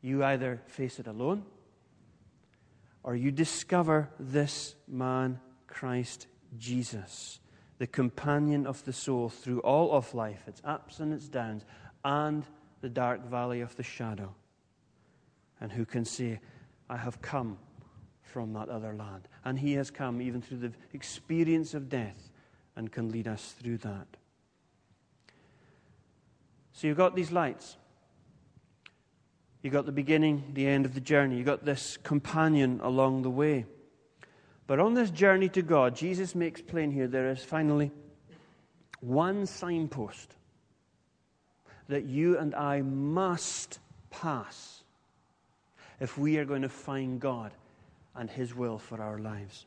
You 0.00 0.24
either 0.24 0.62
face 0.66 0.98
it 0.98 1.06
alone 1.06 1.44
or 3.02 3.14
you 3.14 3.30
discover 3.30 4.10
this 4.18 4.74
man, 4.88 5.40
Christ 5.66 6.26
Jesus, 6.58 7.38
the 7.78 7.86
companion 7.86 8.66
of 8.66 8.84
the 8.84 8.92
soul 8.92 9.28
through 9.28 9.60
all 9.60 9.92
of 9.92 10.14
life, 10.14 10.42
its 10.46 10.60
ups 10.64 10.98
and 11.00 11.12
its 11.12 11.28
downs, 11.28 11.64
and 12.04 12.44
the 12.80 12.88
dark 12.88 13.24
valley 13.24 13.60
of 13.60 13.76
the 13.76 13.82
shadow. 13.82 14.34
And 15.60 15.72
who 15.72 15.84
can 15.84 16.04
say, 16.04 16.40
I 16.88 16.96
have 16.96 17.20
come 17.22 17.58
from 18.22 18.52
that 18.52 18.68
other 18.68 18.94
land? 18.94 19.28
And 19.44 19.58
he 19.58 19.74
has 19.74 19.90
come 19.90 20.20
even 20.20 20.42
through 20.42 20.58
the 20.58 20.72
experience 20.92 21.74
of 21.74 21.88
death 21.88 22.30
and 22.76 22.92
can 22.92 23.10
lead 23.10 23.26
us 23.26 23.54
through 23.60 23.78
that. 23.78 24.06
So 26.72 26.86
you've 26.86 26.98
got 26.98 27.16
these 27.16 27.32
lights. 27.32 27.76
You've 29.62 29.72
got 29.72 29.86
the 29.86 29.92
beginning, 29.92 30.52
the 30.52 30.66
end 30.66 30.84
of 30.84 30.94
the 30.94 31.00
journey. 31.00 31.36
You've 31.36 31.46
got 31.46 31.64
this 31.64 31.96
companion 32.02 32.80
along 32.82 33.22
the 33.22 33.30
way. 33.30 33.64
But 34.66 34.78
on 34.78 34.94
this 34.94 35.10
journey 35.10 35.48
to 35.50 35.62
God, 35.62 35.96
Jesus 35.96 36.34
makes 36.34 36.60
plain 36.60 36.90
here 36.90 37.06
there 37.06 37.30
is 37.30 37.42
finally 37.42 37.90
one 39.00 39.46
signpost 39.46 40.34
that 41.88 42.04
you 42.04 42.38
and 42.38 42.54
I 42.54 42.82
must 42.82 43.78
pass 44.10 44.75
if 46.00 46.18
we 46.18 46.38
are 46.38 46.44
going 46.44 46.62
to 46.62 46.68
find 46.68 47.20
God 47.20 47.52
and 48.14 48.30
His 48.30 48.54
will 48.54 48.78
for 48.78 49.00
our 49.00 49.18
lives. 49.18 49.66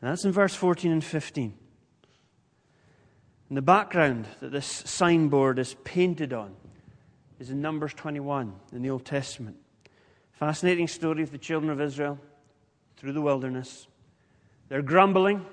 And 0.00 0.10
that's 0.10 0.24
in 0.24 0.32
verse 0.32 0.54
14 0.54 0.92
and 0.92 1.04
15. 1.04 1.54
In 3.50 3.54
the 3.54 3.62
background 3.62 4.26
that 4.40 4.52
this 4.52 4.66
signboard 4.66 5.58
is 5.58 5.74
painted 5.84 6.32
on 6.32 6.54
is 7.38 7.50
in 7.50 7.60
Numbers 7.60 7.94
21 7.94 8.52
in 8.72 8.82
the 8.82 8.90
Old 8.90 9.04
Testament. 9.04 9.56
Fascinating 10.32 10.86
story 10.86 11.22
of 11.22 11.30
the 11.30 11.38
children 11.38 11.70
of 11.70 11.80
Israel 11.80 12.18
through 12.96 13.12
the 13.12 13.22
wilderness. 13.22 13.86
They're 14.68 14.82
grumbling, 14.82 15.46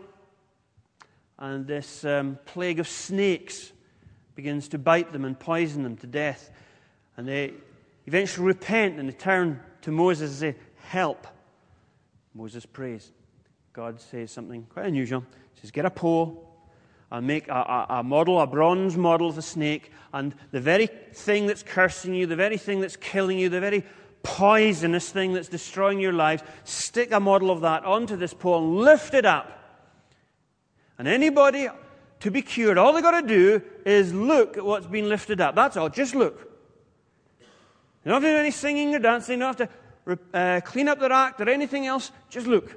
and 1.40 1.66
this 1.66 2.04
um, 2.04 2.38
plague 2.46 2.80
of 2.80 2.88
snakes 2.88 3.72
begins 4.36 4.68
to 4.70 4.78
bite 4.78 5.14
them 5.14 5.26
and 5.26 5.40
poison 5.40 5.84
them 5.84 5.96
to 5.98 6.08
death. 6.08 6.52
And 7.18 7.28
they 7.28 7.54
eventually 8.06 8.46
repent 8.46 9.00
and 9.00 9.10
they 9.10 9.14
turn 9.14 9.60
to 9.82 9.92
Moses 9.92 10.30
and 10.32 10.56
say, 10.56 10.62
Help. 10.84 11.28
Moses 12.34 12.66
prays. 12.66 13.12
God 13.74 14.00
says 14.00 14.32
something 14.32 14.66
quite 14.70 14.86
unusual. 14.86 15.24
He 15.54 15.62
says, 15.62 15.72
Get 15.72 15.86
a 15.86 15.90
pole 15.90 16.46
and 17.12 17.26
make 17.26 17.48
a, 17.48 17.54
a, 17.54 17.86
a, 17.90 18.04
model, 18.04 18.40
a 18.40 18.48
bronze 18.48 18.98
model 18.98 19.30
of 19.30 19.38
a 19.38 19.42
snake, 19.42 19.92
and 20.14 20.34
the 20.52 20.60
very 20.60 20.88
thing 21.14 21.48
that's 21.48 21.64
cursing 21.64 22.14
you, 22.14 22.26
the 22.26 22.36
very 22.36 22.58
thing 22.58 22.82
that's 22.82 22.96
killing 22.96 23.38
you, 23.38 23.48
the 23.48 23.60
very 23.60 23.84
poisonous 24.24 25.12
thing 25.12 25.34
that's 25.34 25.48
destroying 25.48 26.00
your 26.00 26.14
lives, 26.14 26.44
stick 26.64 27.12
a 27.12 27.20
model 27.20 27.52
of 27.52 27.62
that 27.62 27.86
onto 27.86 28.16
this 28.16 28.34
pole 28.34 28.58
and 28.58 28.78
lift 28.78 29.14
it 29.14 29.26
up. 29.26 29.52
And 30.98 31.08
anybody 31.08 31.70
to 32.22 32.32
be 32.32 32.42
cured, 32.42 32.78
all 32.78 32.94
they've 32.94 33.04
got 33.04 33.22
to 33.22 33.28
do 33.28 33.62
is 33.86 34.14
look 34.14 34.58
at 34.58 34.66
what's 34.66 34.88
been 34.88 35.10
lifted 35.10 35.42
up. 35.42 35.56
That's 35.56 35.78
all. 35.78 35.90
Just 35.90 36.16
look. 36.16 36.55
You 38.06 38.12
don't 38.12 38.22
have 38.22 38.30
to 38.30 38.36
do 38.36 38.40
any 38.40 38.52
singing 38.52 38.94
or 38.94 39.00
dancing. 39.00 39.40
You 39.40 39.40
don't 39.40 39.60
have 39.60 39.70
to 39.70 40.38
uh, 40.38 40.62
clean 40.62 40.88
up 40.88 41.00
their 41.00 41.12
act 41.12 41.42
or 41.42 41.50
anything 41.50 41.88
else. 41.88 42.12
Just 42.30 42.46
look. 42.46 42.76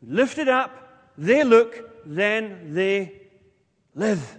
Lift 0.00 0.38
it 0.38 0.48
up. 0.48 1.12
They 1.18 1.42
look. 1.42 2.06
Then 2.06 2.72
they 2.72 3.20
live. 3.96 4.38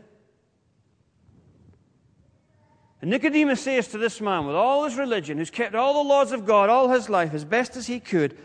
And 3.01 3.11
Nicodemus 3.11 3.61
says 3.61 3.89
to 3.89 3.97
this 3.97 4.21
man, 4.21 4.45
with 4.45 4.55
all 4.55 4.85
his 4.85 4.95
religion, 4.95 5.37
who's 5.37 5.49
kept 5.49 5.75
all 5.75 6.01
the 6.03 6.09
laws 6.09 6.31
of 6.31 6.45
God 6.45 6.69
all 6.69 6.89
his 6.89 7.09
life 7.09 7.33
as 7.33 7.43
best 7.43 7.75
as 7.75 7.87
he 7.87 7.99
could, 7.99 8.37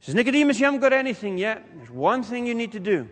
says, 0.00 0.14
Nicodemus, 0.14 0.58
you 0.58 0.64
haven't 0.64 0.80
got 0.80 0.92
anything 0.92 1.38
yet. 1.38 1.64
There's 1.76 1.90
one 1.90 2.22
thing 2.22 2.46
you 2.46 2.54
need 2.54 2.72
to 2.72 2.80
do. 2.80 3.08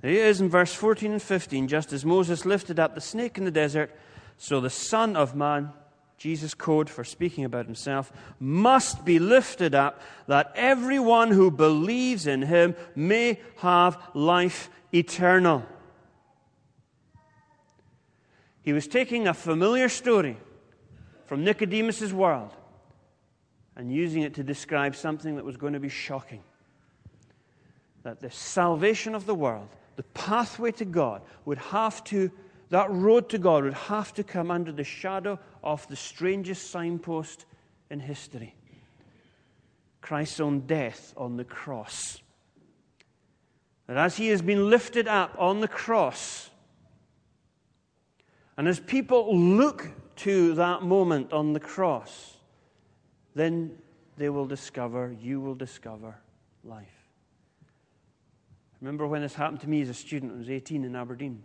There 0.00 0.10
he 0.10 0.18
is 0.18 0.40
in 0.40 0.48
verse 0.48 0.72
14 0.72 1.12
and 1.12 1.22
15. 1.22 1.68
Just 1.68 1.92
as 1.92 2.04
Moses 2.04 2.44
lifted 2.44 2.80
up 2.80 2.94
the 2.94 3.00
snake 3.00 3.38
in 3.38 3.44
the 3.44 3.50
desert, 3.50 3.94
so 4.38 4.60
the 4.60 4.70
Son 4.70 5.16
of 5.16 5.34
Man, 5.34 5.72
Jesus' 6.20 6.52
code 6.52 6.90
for 6.90 7.02
speaking 7.02 7.46
about 7.46 7.64
himself, 7.64 8.12
must 8.38 9.06
be 9.06 9.18
lifted 9.18 9.74
up 9.74 10.02
that 10.26 10.52
everyone 10.54 11.30
who 11.30 11.50
believes 11.50 12.26
in 12.26 12.42
him 12.42 12.76
may 12.94 13.40
have 13.56 13.96
life 14.12 14.68
eternal. 14.92 15.64
He 18.60 18.74
was 18.74 18.86
taking 18.86 19.28
a 19.28 19.32
familiar 19.32 19.88
story 19.88 20.36
from 21.24 21.42
Nicodemus' 21.42 22.12
world 22.12 22.54
and 23.74 23.90
using 23.90 24.20
it 24.20 24.34
to 24.34 24.42
describe 24.42 24.94
something 24.94 25.36
that 25.36 25.44
was 25.46 25.56
going 25.56 25.72
to 25.72 25.80
be 25.80 25.88
shocking. 25.88 26.42
That 28.02 28.20
the 28.20 28.30
salvation 28.30 29.14
of 29.14 29.24
the 29.24 29.34
world, 29.34 29.70
the 29.96 30.02
pathway 30.02 30.72
to 30.72 30.84
God, 30.84 31.22
would 31.46 31.56
have 31.56 32.04
to, 32.04 32.30
that 32.70 32.90
road 32.90 33.28
to 33.30 33.38
God 33.38 33.64
would 33.64 33.74
have 33.74 34.14
to 34.14 34.24
come 34.24 34.50
under 34.50 34.72
the 34.72 34.84
shadow 34.84 35.38
of 35.62 35.86
the 35.88 35.96
strangest 35.96 36.70
signpost 36.70 37.44
in 37.90 38.00
history 38.00 38.54
Christ's 40.00 40.40
own 40.40 40.60
death 40.60 41.12
on 41.16 41.36
the 41.36 41.44
cross. 41.44 42.20
That 43.86 43.98
as 43.98 44.16
he 44.16 44.28
has 44.28 44.40
been 44.40 44.70
lifted 44.70 45.06
up 45.06 45.34
on 45.38 45.60
the 45.60 45.68
cross, 45.68 46.48
and 48.56 48.66
as 48.66 48.80
people 48.80 49.36
look 49.36 49.88
to 50.16 50.54
that 50.54 50.82
moment 50.82 51.32
on 51.32 51.52
the 51.52 51.60
cross, 51.60 52.36
then 53.34 53.76
they 54.16 54.30
will 54.30 54.46
discover, 54.46 55.14
you 55.20 55.40
will 55.40 55.54
discover 55.54 56.16
life. 56.64 56.86
Remember 58.80 59.06
when 59.06 59.22
this 59.22 59.34
happened 59.34 59.60
to 59.60 59.68
me 59.68 59.82
as 59.82 59.88
a 59.88 59.94
student, 59.94 60.32
I 60.32 60.38
was 60.38 60.50
18 60.50 60.84
in 60.84 60.96
Aberdeen. 60.96 61.42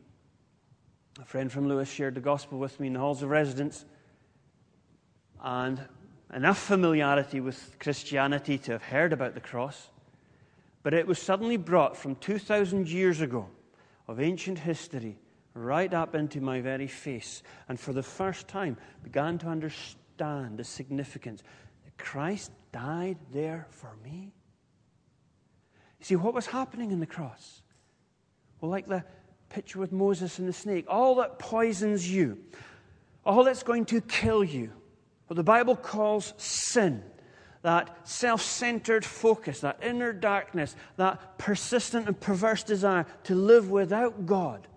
A 1.22 1.26
friend 1.26 1.52
from 1.52 1.70
Lewis 1.70 1.90
shared 1.90 2.16
the 2.16 2.22
gospel 2.22 2.60
with 2.60 2.80
me 2.80 2.88
in 2.88 2.94
the 2.94 3.00
halls 3.00 3.24
of 3.24 3.30
residence, 3.30 3.86
and 5.42 5.80
enough 6.34 6.60
familiarity 6.60 7.40
with 7.40 7.78
Christianity 7.80 8.58
to 8.58 8.74
have 8.74 8.84
heard 8.84 9.14
about 9.14 9.34
the 9.34 9.40
cross, 9.40 9.90
but 10.84 10.94
it 10.94 11.08
was 11.08 11.18
suddenly 11.18 11.56
brought 11.56 11.96
from 11.96 12.16
2,000 12.16 12.90
years 12.90 13.22
ago 13.22 13.48
of 14.08 14.20
ancient 14.20 14.60
history 14.60 15.18
right 15.54 15.94
up 15.94 16.16
into 16.16 16.42
my 16.42 16.60
very 16.60 16.88
face, 16.88 17.44
and 17.70 17.80
for 17.80 17.94
the 17.94 18.04
first 18.04 18.48
time 18.48 18.76
began 19.02 19.38
to 19.38 19.48
understand 19.48 20.58
the 20.58 20.64
significance 20.66 21.44
that 21.86 21.98
Christ 21.98 22.52
died 22.74 23.18
there 23.32 23.68
for 23.70 23.96
me. 24.04 24.34
You 26.00 26.06
see, 26.06 26.16
what 26.18 26.34
was 26.34 26.48
happening 26.48 26.92
in 26.92 27.00
the 27.00 27.06
cross? 27.06 27.62
Well, 28.60 28.70
like 28.70 28.88
the 28.88 29.06
picture 29.56 29.80
with 29.80 29.94
Moses 29.94 30.38
and 30.38 30.50
the 30.50 30.54
snake, 30.54 30.84
all 30.90 31.16
that 31.16 31.40
poisons 31.40 32.12
you, 32.12 32.38
all 33.26 33.46
that's 33.46 33.64
going 33.64 33.86
to 33.86 34.02
kill 34.02 34.44
you, 34.44 34.70
what 35.28 35.38
the 35.38 35.44
Bible 35.44 35.78
calls 35.78 36.34
sin, 36.36 37.02
that 37.62 38.06
self 38.06 38.42
centered 38.42 39.06
focus, 39.06 39.62
that 39.62 39.80
inner 39.82 40.12
darkness, 40.12 40.76
that 40.98 41.38
persistent 41.38 42.06
and 42.06 42.20
perverse 42.20 42.64
desire 42.64 43.06
to 43.24 43.34
live 43.34 43.72
without 43.72 44.26
God. 44.26 44.68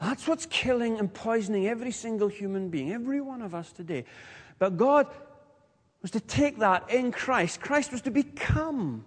That's 0.00 0.28
what's 0.28 0.46
killing 0.46 1.00
and 1.00 1.12
poisoning 1.12 1.66
every 1.66 1.90
single 1.90 2.28
human 2.28 2.68
being, 2.68 2.92
every 2.92 3.20
one 3.20 3.42
of 3.42 3.56
us 3.56 3.72
today. 3.72 4.04
But 4.60 4.76
God 4.76 5.08
was 6.00 6.12
to 6.12 6.20
take 6.20 6.60
that 6.60 6.88
in 6.90 7.10
Christ. 7.10 7.60
Christ 7.60 7.90
was 7.90 8.02
to 8.02 8.12
become 8.12 9.04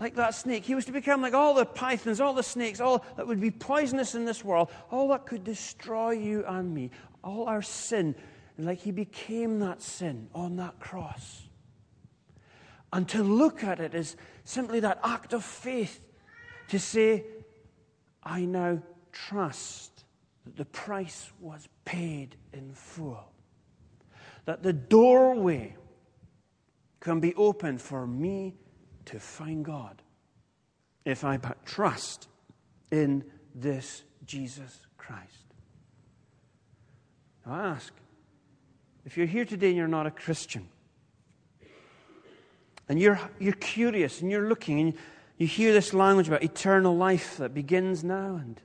like 0.00 0.14
that 0.14 0.34
snake. 0.34 0.64
He 0.64 0.74
was 0.74 0.84
to 0.86 0.92
become 0.92 1.22
like 1.22 1.34
all 1.34 1.54
the 1.54 1.66
pythons, 1.66 2.20
all 2.20 2.34
the 2.34 2.42
snakes, 2.42 2.80
all 2.80 3.04
that 3.16 3.26
would 3.26 3.40
be 3.40 3.50
poisonous 3.50 4.14
in 4.14 4.24
this 4.24 4.44
world, 4.44 4.70
all 4.90 5.08
that 5.08 5.26
could 5.26 5.44
destroy 5.44 6.12
you 6.12 6.44
and 6.46 6.72
me, 6.72 6.90
all 7.24 7.48
our 7.48 7.62
sin. 7.62 8.14
And 8.56 8.66
like 8.66 8.78
he 8.78 8.92
became 8.92 9.60
that 9.60 9.82
sin 9.82 10.28
on 10.34 10.56
that 10.56 10.78
cross. 10.78 11.42
And 12.92 13.08
to 13.10 13.22
look 13.22 13.64
at 13.64 13.80
it 13.80 13.94
is 13.94 14.16
simply 14.44 14.80
that 14.80 15.00
act 15.04 15.32
of 15.32 15.44
faith 15.44 16.00
to 16.68 16.78
say, 16.78 17.24
I 18.22 18.44
now 18.44 18.82
trust 19.12 20.04
that 20.44 20.56
the 20.56 20.64
price 20.64 21.30
was 21.40 21.68
paid 21.84 22.36
in 22.52 22.72
full, 22.72 23.32
that 24.44 24.62
the 24.62 24.72
doorway 24.72 25.76
can 27.00 27.20
be 27.20 27.34
opened 27.34 27.80
for 27.80 28.06
me 28.06 28.54
to 29.08 29.18
find 29.18 29.64
God 29.64 30.02
if 31.04 31.24
I 31.24 31.36
but 31.36 31.64
trust 31.64 32.28
in 32.90 33.24
this 33.54 34.02
Jesus 34.26 34.80
Christ. 34.96 35.44
Now 37.44 37.54
I 37.54 37.66
ask 37.68 37.92
if 39.06 39.16
you're 39.16 39.26
here 39.26 39.44
today 39.44 39.68
and 39.68 39.76
you're 39.76 39.88
not 39.88 40.06
a 40.06 40.10
Christian, 40.10 40.68
and 42.88 43.00
you're, 43.00 43.18
you're 43.38 43.54
curious 43.54 44.20
and 44.20 44.30
you're 44.30 44.48
looking 44.48 44.80
and 44.80 44.94
you 45.38 45.46
hear 45.46 45.72
this 45.72 45.94
language 45.94 46.28
about 46.28 46.42
eternal 46.42 46.96
life 46.96 47.36
that 47.38 47.54
begins 47.54 48.04
now 48.04 48.36
and 48.36 48.60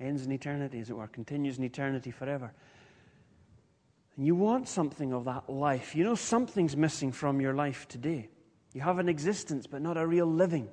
ends 0.00 0.24
in 0.24 0.32
eternity, 0.32 0.80
as 0.80 0.90
it 0.90 0.96
were, 0.96 1.06
continues 1.06 1.58
in 1.58 1.64
eternity 1.64 2.10
forever. 2.10 2.52
And 4.16 4.24
you 4.24 4.34
want 4.34 4.68
something 4.68 5.12
of 5.12 5.24
that 5.24 5.50
life. 5.50 5.94
You 5.94 6.04
know 6.04 6.14
something's 6.14 6.76
missing 6.76 7.12
from 7.12 7.40
your 7.40 7.52
life 7.52 7.88
today. 7.88 8.28
You 8.76 8.82
have 8.82 8.98
an 8.98 9.08
existence, 9.08 9.66
but 9.66 9.80
not 9.80 9.96
a 9.96 10.06
real 10.06 10.26
living. 10.26 10.68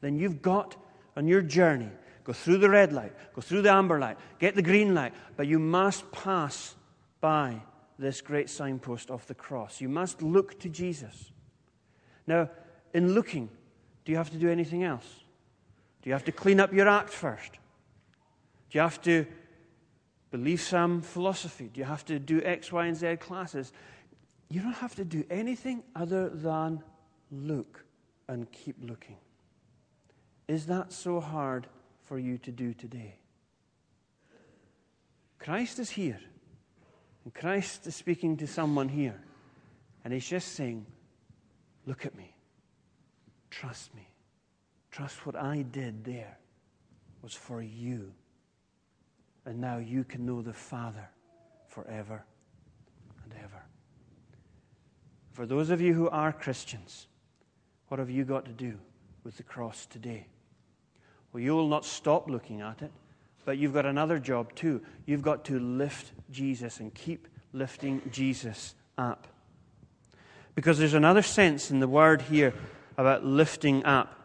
Then 0.00 0.16
you've 0.16 0.40
got 0.40 0.76
on 1.14 1.28
your 1.28 1.42
journey, 1.42 1.90
go 2.24 2.32
through 2.32 2.56
the 2.56 2.70
red 2.70 2.90
light, 2.90 3.12
go 3.34 3.42
through 3.42 3.60
the 3.60 3.70
amber 3.70 3.98
light, 3.98 4.16
get 4.38 4.54
the 4.54 4.62
green 4.62 4.94
light, 4.94 5.12
but 5.36 5.46
you 5.46 5.58
must 5.58 6.10
pass 6.10 6.74
by 7.20 7.60
this 7.98 8.22
great 8.22 8.48
signpost 8.48 9.10
of 9.10 9.26
the 9.26 9.34
cross. 9.34 9.78
You 9.78 9.90
must 9.90 10.22
look 10.22 10.58
to 10.60 10.70
Jesus. 10.70 11.32
Now, 12.26 12.48
in 12.94 13.12
looking, 13.12 13.50
do 14.06 14.12
you 14.12 14.16
have 14.16 14.30
to 14.30 14.38
do 14.38 14.48
anything 14.48 14.82
else? 14.82 15.20
Do 16.00 16.08
you 16.08 16.14
have 16.14 16.24
to 16.24 16.32
clean 16.32 16.60
up 16.60 16.72
your 16.72 16.88
act 16.88 17.10
first? 17.10 17.52
Do 18.70 18.78
you 18.78 18.80
have 18.80 19.02
to 19.02 19.26
believe 20.30 20.62
some 20.62 21.02
philosophy? 21.02 21.68
Do 21.74 21.78
you 21.78 21.84
have 21.84 22.06
to 22.06 22.18
do 22.18 22.40
X, 22.42 22.72
Y, 22.72 22.86
and 22.86 22.96
Z 22.96 23.16
classes? 23.16 23.74
You 24.48 24.60
don't 24.60 24.74
have 24.74 24.94
to 24.96 25.04
do 25.04 25.24
anything 25.30 25.82
other 25.94 26.28
than 26.28 26.82
look 27.30 27.84
and 28.28 28.50
keep 28.52 28.76
looking. 28.80 29.16
Is 30.48 30.66
that 30.66 30.92
so 30.92 31.20
hard 31.20 31.66
for 32.04 32.18
you 32.18 32.38
to 32.38 32.52
do 32.52 32.72
today? 32.72 33.16
Christ 35.38 35.78
is 35.78 35.90
here. 35.90 36.20
And 37.24 37.34
Christ 37.34 37.86
is 37.86 37.96
speaking 37.96 38.36
to 38.36 38.46
someone 38.46 38.88
here. 38.88 39.20
And 40.04 40.12
he's 40.12 40.26
just 40.26 40.52
saying, 40.54 40.86
Look 41.86 42.04
at 42.04 42.16
me. 42.16 42.34
Trust 43.50 43.94
me. 43.94 44.08
Trust 44.90 45.24
what 45.24 45.36
I 45.36 45.62
did 45.62 46.04
there 46.04 46.36
was 47.22 47.32
for 47.32 47.62
you. 47.62 48.12
And 49.44 49.60
now 49.60 49.78
you 49.78 50.02
can 50.04 50.26
know 50.26 50.42
the 50.42 50.52
Father 50.52 51.08
forever 51.68 52.24
and 53.24 53.34
ever. 53.42 53.65
For 55.36 55.44
those 55.44 55.68
of 55.68 55.82
you 55.82 55.92
who 55.92 56.08
are 56.08 56.32
Christians, 56.32 57.08
what 57.88 57.98
have 57.98 58.08
you 58.08 58.24
got 58.24 58.46
to 58.46 58.52
do 58.52 58.78
with 59.22 59.36
the 59.36 59.42
cross 59.42 59.84
today? 59.84 60.28
Well, 61.30 61.42
you 61.42 61.54
will 61.54 61.68
not 61.68 61.84
stop 61.84 62.30
looking 62.30 62.62
at 62.62 62.80
it, 62.80 62.90
but 63.44 63.58
you've 63.58 63.74
got 63.74 63.84
another 63.84 64.18
job 64.18 64.54
too. 64.54 64.80
You've 65.04 65.20
got 65.20 65.44
to 65.44 65.60
lift 65.60 66.12
Jesus 66.30 66.80
and 66.80 66.94
keep 66.94 67.28
lifting 67.52 68.00
Jesus 68.10 68.74
up. 68.96 69.26
Because 70.54 70.78
there's 70.78 70.94
another 70.94 71.20
sense 71.20 71.70
in 71.70 71.80
the 71.80 71.88
word 71.88 72.22
here 72.22 72.54
about 72.96 73.22
lifting 73.22 73.84
up. 73.84 74.18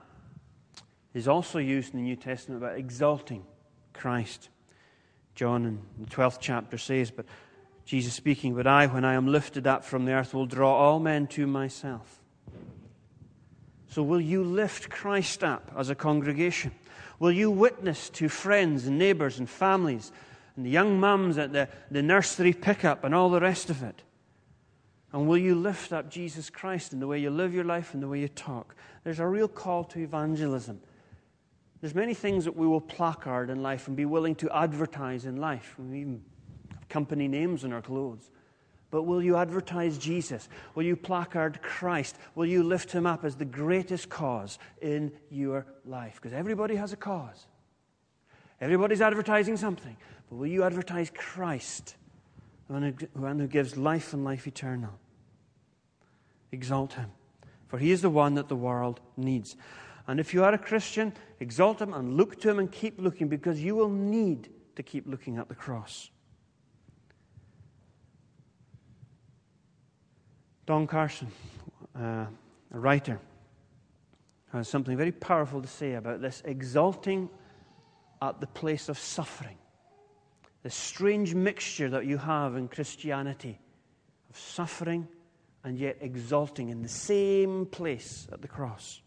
Is 1.13 1.27
also 1.27 1.59
used 1.59 1.93
in 1.93 1.99
the 1.99 2.05
New 2.05 2.15
Testament 2.15 2.63
about 2.63 2.77
exalting 2.77 3.43
Christ. 3.91 4.47
John 5.35 5.65
in 5.65 5.81
the 5.99 6.09
12th 6.09 6.37
chapter 6.39 6.77
says, 6.77 7.11
But 7.11 7.25
Jesus 7.85 8.13
speaking, 8.13 8.55
But 8.55 8.67
I, 8.67 8.87
when 8.87 9.05
I 9.05 9.13
am 9.13 9.27
lifted 9.27 9.67
up 9.67 9.83
from 9.83 10.05
the 10.05 10.13
earth, 10.13 10.33
will 10.33 10.45
draw 10.45 10.73
all 10.73 10.99
men 10.99 11.27
to 11.27 11.47
myself. 11.47 12.19
So, 13.89 14.03
will 14.03 14.21
you 14.21 14.43
lift 14.43 14.89
Christ 14.89 15.43
up 15.43 15.71
as 15.75 15.89
a 15.89 15.95
congregation? 15.95 16.71
Will 17.19 17.31
you 17.31 17.51
witness 17.51 18.09
to 18.11 18.29
friends 18.29 18.87
and 18.87 18.97
neighbors 18.97 19.37
and 19.37 19.49
families 19.49 20.11
and 20.55 20.65
the 20.65 20.69
young 20.69 20.99
mums 20.99 21.37
at 21.37 21.53
the, 21.53 21.67
the 21.91 22.01
nursery 22.01 22.53
pickup 22.53 23.03
and 23.03 23.13
all 23.13 23.29
the 23.29 23.39
rest 23.39 23.69
of 23.69 23.83
it? 23.83 24.01
And 25.13 25.27
will 25.27 25.37
you 25.37 25.55
lift 25.55 25.91
up 25.91 26.09
Jesus 26.09 26.49
Christ 26.49 26.93
in 26.93 26.99
the 26.99 27.07
way 27.07 27.19
you 27.19 27.29
live 27.29 27.53
your 27.53 27.65
life 27.65 27.93
and 27.93 28.01
the 28.01 28.07
way 28.07 28.19
you 28.19 28.29
talk? 28.29 28.75
There's 29.03 29.19
a 29.19 29.27
real 29.27 29.47
call 29.47 29.83
to 29.85 29.99
evangelism. 29.99 30.79
There's 31.81 31.95
many 31.95 32.13
things 32.13 32.45
that 32.45 32.55
we 32.55 32.67
will 32.67 32.79
placard 32.79 33.49
in 33.49 33.61
life 33.61 33.87
and 33.87 33.97
be 33.97 34.05
willing 34.05 34.35
to 34.35 34.55
advertise 34.55 35.25
in 35.25 35.37
life. 35.37 35.75
We 35.77 36.01
even 36.01 36.23
company 36.91 37.27
names 37.27 37.63
on 37.63 37.73
our 37.73 37.81
clothes. 37.81 38.29
But 38.91 39.03
will 39.03 39.23
you 39.23 39.37
advertise 39.37 39.97
Jesus? 39.97 40.49
Will 40.75 40.83
you 40.83 40.97
placard 40.97 41.61
Christ? 41.61 42.17
Will 42.35 42.45
you 42.45 42.61
lift 42.61 42.91
him 42.91 43.05
up 43.05 43.23
as 43.23 43.35
the 43.35 43.45
greatest 43.45 44.09
cause 44.09 44.59
in 44.81 45.13
your 45.29 45.65
life? 45.85 46.15
Because 46.15 46.33
everybody 46.33 46.75
has 46.75 46.91
a 46.91 46.97
cause. 46.97 47.47
Everybody's 48.59 49.01
advertising 49.01 49.55
something. 49.55 49.95
But 50.29 50.35
will 50.35 50.47
you 50.47 50.63
advertise 50.63 51.09
Christ? 51.15 51.95
the 52.79 52.93
one 53.15 53.39
who 53.39 53.47
gives 53.47 53.75
life 53.75 54.13
and 54.13 54.23
life 54.23 54.47
eternal. 54.47 54.97
Exalt 56.51 56.93
him, 56.93 57.11
for 57.67 57.77
he 57.77 57.91
is 57.91 58.01
the 58.01 58.09
one 58.09 58.35
that 58.35 58.47
the 58.47 58.55
world 58.55 58.99
needs. 59.17 59.55
And 60.07 60.19
if 60.19 60.33
you 60.33 60.43
are 60.43 60.53
a 60.53 60.57
Christian, 60.57 61.13
exalt 61.39 61.81
him 61.81 61.93
and 61.93 62.15
look 62.15 62.39
to 62.41 62.49
him 62.49 62.59
and 62.59 62.71
keep 62.71 62.99
looking 62.99 63.27
because 63.27 63.61
you 63.61 63.75
will 63.75 63.89
need 63.89 64.49
to 64.75 64.83
keep 64.83 65.07
looking 65.07 65.37
at 65.37 65.49
the 65.49 65.55
cross. 65.55 66.09
Don 70.71 70.87
Carson, 70.87 71.27
uh, 71.99 72.27
a 72.73 72.79
writer, 72.79 73.19
has 74.53 74.69
something 74.69 74.95
very 74.95 75.11
powerful 75.11 75.61
to 75.61 75.67
say 75.67 75.95
about 75.95 76.21
this 76.21 76.41
exalting 76.45 77.29
at 78.21 78.39
the 78.39 78.47
place 78.47 78.87
of 78.87 78.97
suffering 78.97 79.57
the 80.63 80.69
strange 80.69 81.35
mixture 81.35 81.89
that 81.89 82.05
you 82.05 82.17
have 82.17 82.55
in 82.55 82.69
Christianity 82.69 83.59
of 84.29 84.39
suffering 84.39 85.09
and 85.65 85.77
yet 85.77 85.97
exalting 85.99 86.69
in 86.69 86.81
the 86.81 86.87
same 86.87 87.65
place 87.65 88.29
at 88.31 88.41
the 88.41 88.47
cross. 88.47 89.01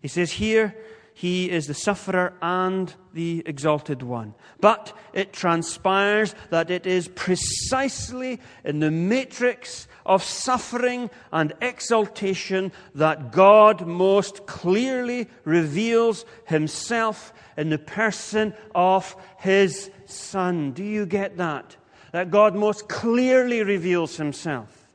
He 0.00 0.06
says, 0.06 0.30
Here 0.30 0.72
he 1.18 1.50
is 1.50 1.66
the 1.66 1.72
sufferer 1.72 2.34
and 2.42 2.92
the 3.14 3.42
exalted 3.46 4.02
one. 4.02 4.34
But 4.60 4.92
it 5.14 5.32
transpires 5.32 6.34
that 6.50 6.70
it 6.70 6.86
is 6.86 7.08
precisely 7.08 8.38
in 8.66 8.80
the 8.80 8.90
matrix 8.90 9.88
of 10.04 10.22
suffering 10.22 11.08
and 11.32 11.54
exaltation 11.62 12.70
that 12.94 13.32
God 13.32 13.86
most 13.86 14.46
clearly 14.46 15.26
reveals 15.44 16.26
himself 16.44 17.32
in 17.56 17.70
the 17.70 17.78
person 17.78 18.52
of 18.74 19.16
his 19.38 19.90
Son. 20.04 20.72
Do 20.72 20.84
you 20.84 21.06
get 21.06 21.38
that? 21.38 21.76
That 22.12 22.30
God 22.30 22.54
most 22.54 22.90
clearly 22.90 23.62
reveals 23.62 24.18
himself 24.18 24.86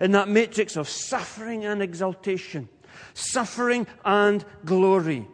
in 0.00 0.12
that 0.12 0.28
matrix 0.28 0.76
of 0.76 0.88
suffering 0.88 1.64
and 1.64 1.82
exaltation, 1.82 2.68
suffering 3.12 3.88
and 4.04 4.44
glory, 4.64 5.26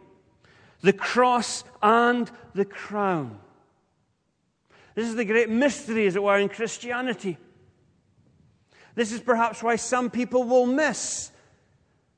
the 0.81 0.93
cross 0.93 1.63
and 1.81 2.29
the 2.53 2.65
crown. 2.65 3.39
This 4.95 5.07
is 5.07 5.15
the 5.15 5.25
great 5.25 5.49
mystery, 5.49 6.07
as 6.07 6.15
it 6.15 6.23
were, 6.23 6.37
in 6.37 6.49
Christianity. 6.49 7.37
This 8.95 9.11
is 9.11 9.21
perhaps 9.21 9.63
why 9.63 9.77
some 9.77 10.09
people 10.09 10.43
will 10.43 10.65
miss 10.65 11.31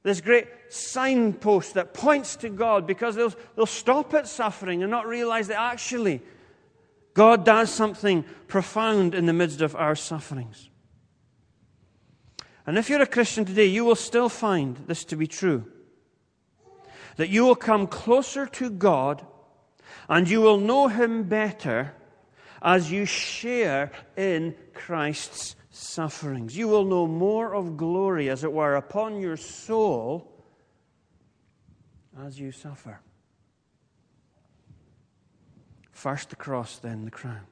this 0.01 0.21
great 0.21 0.47
signpost 0.69 1.75
that 1.75 1.93
points 1.93 2.35
to 2.37 2.49
God 2.49 2.87
because 2.87 3.15
they'll, 3.15 3.33
they'll 3.55 3.65
stop 3.65 4.13
at 4.13 4.27
suffering 4.27 4.81
and 4.81 4.91
not 4.91 5.07
realize 5.07 5.47
that 5.47 5.59
actually 5.59 6.21
God 7.13 7.45
does 7.45 7.71
something 7.71 8.25
profound 8.47 9.13
in 9.13 9.27
the 9.27 9.33
midst 9.33 9.61
of 9.61 9.75
our 9.75 9.95
sufferings. 9.95 10.69
And 12.65 12.77
if 12.77 12.89
you're 12.89 13.01
a 13.01 13.07
Christian 13.07 13.45
today, 13.45 13.65
you 13.65 13.85
will 13.85 13.95
still 13.95 14.29
find 14.29 14.77
this 14.87 15.05
to 15.05 15.15
be 15.15 15.27
true. 15.27 15.65
That 17.17 17.29
you 17.29 17.45
will 17.45 17.55
come 17.55 17.87
closer 17.87 18.45
to 18.47 18.69
God 18.69 19.25
and 20.09 20.29
you 20.29 20.41
will 20.41 20.59
know 20.59 20.87
Him 20.87 21.23
better 21.23 21.93
as 22.61 22.91
you 22.91 23.05
share 23.05 23.91
in 24.15 24.55
Christ's 24.73 25.55
sufferings. 25.69 26.55
You 26.55 26.67
will 26.67 26.85
know 26.85 27.07
more 27.07 27.53
of 27.53 27.77
glory, 27.77 28.29
as 28.29 28.43
it 28.43 28.51
were, 28.51 28.75
upon 28.75 29.19
your 29.19 29.37
soul 29.37 30.29
as 32.19 32.39
you 32.39 32.51
suffer. 32.51 32.99
First 35.91 36.29
the 36.29 36.35
cross, 36.35 36.77
then 36.77 37.05
the 37.05 37.11
crown. 37.11 37.47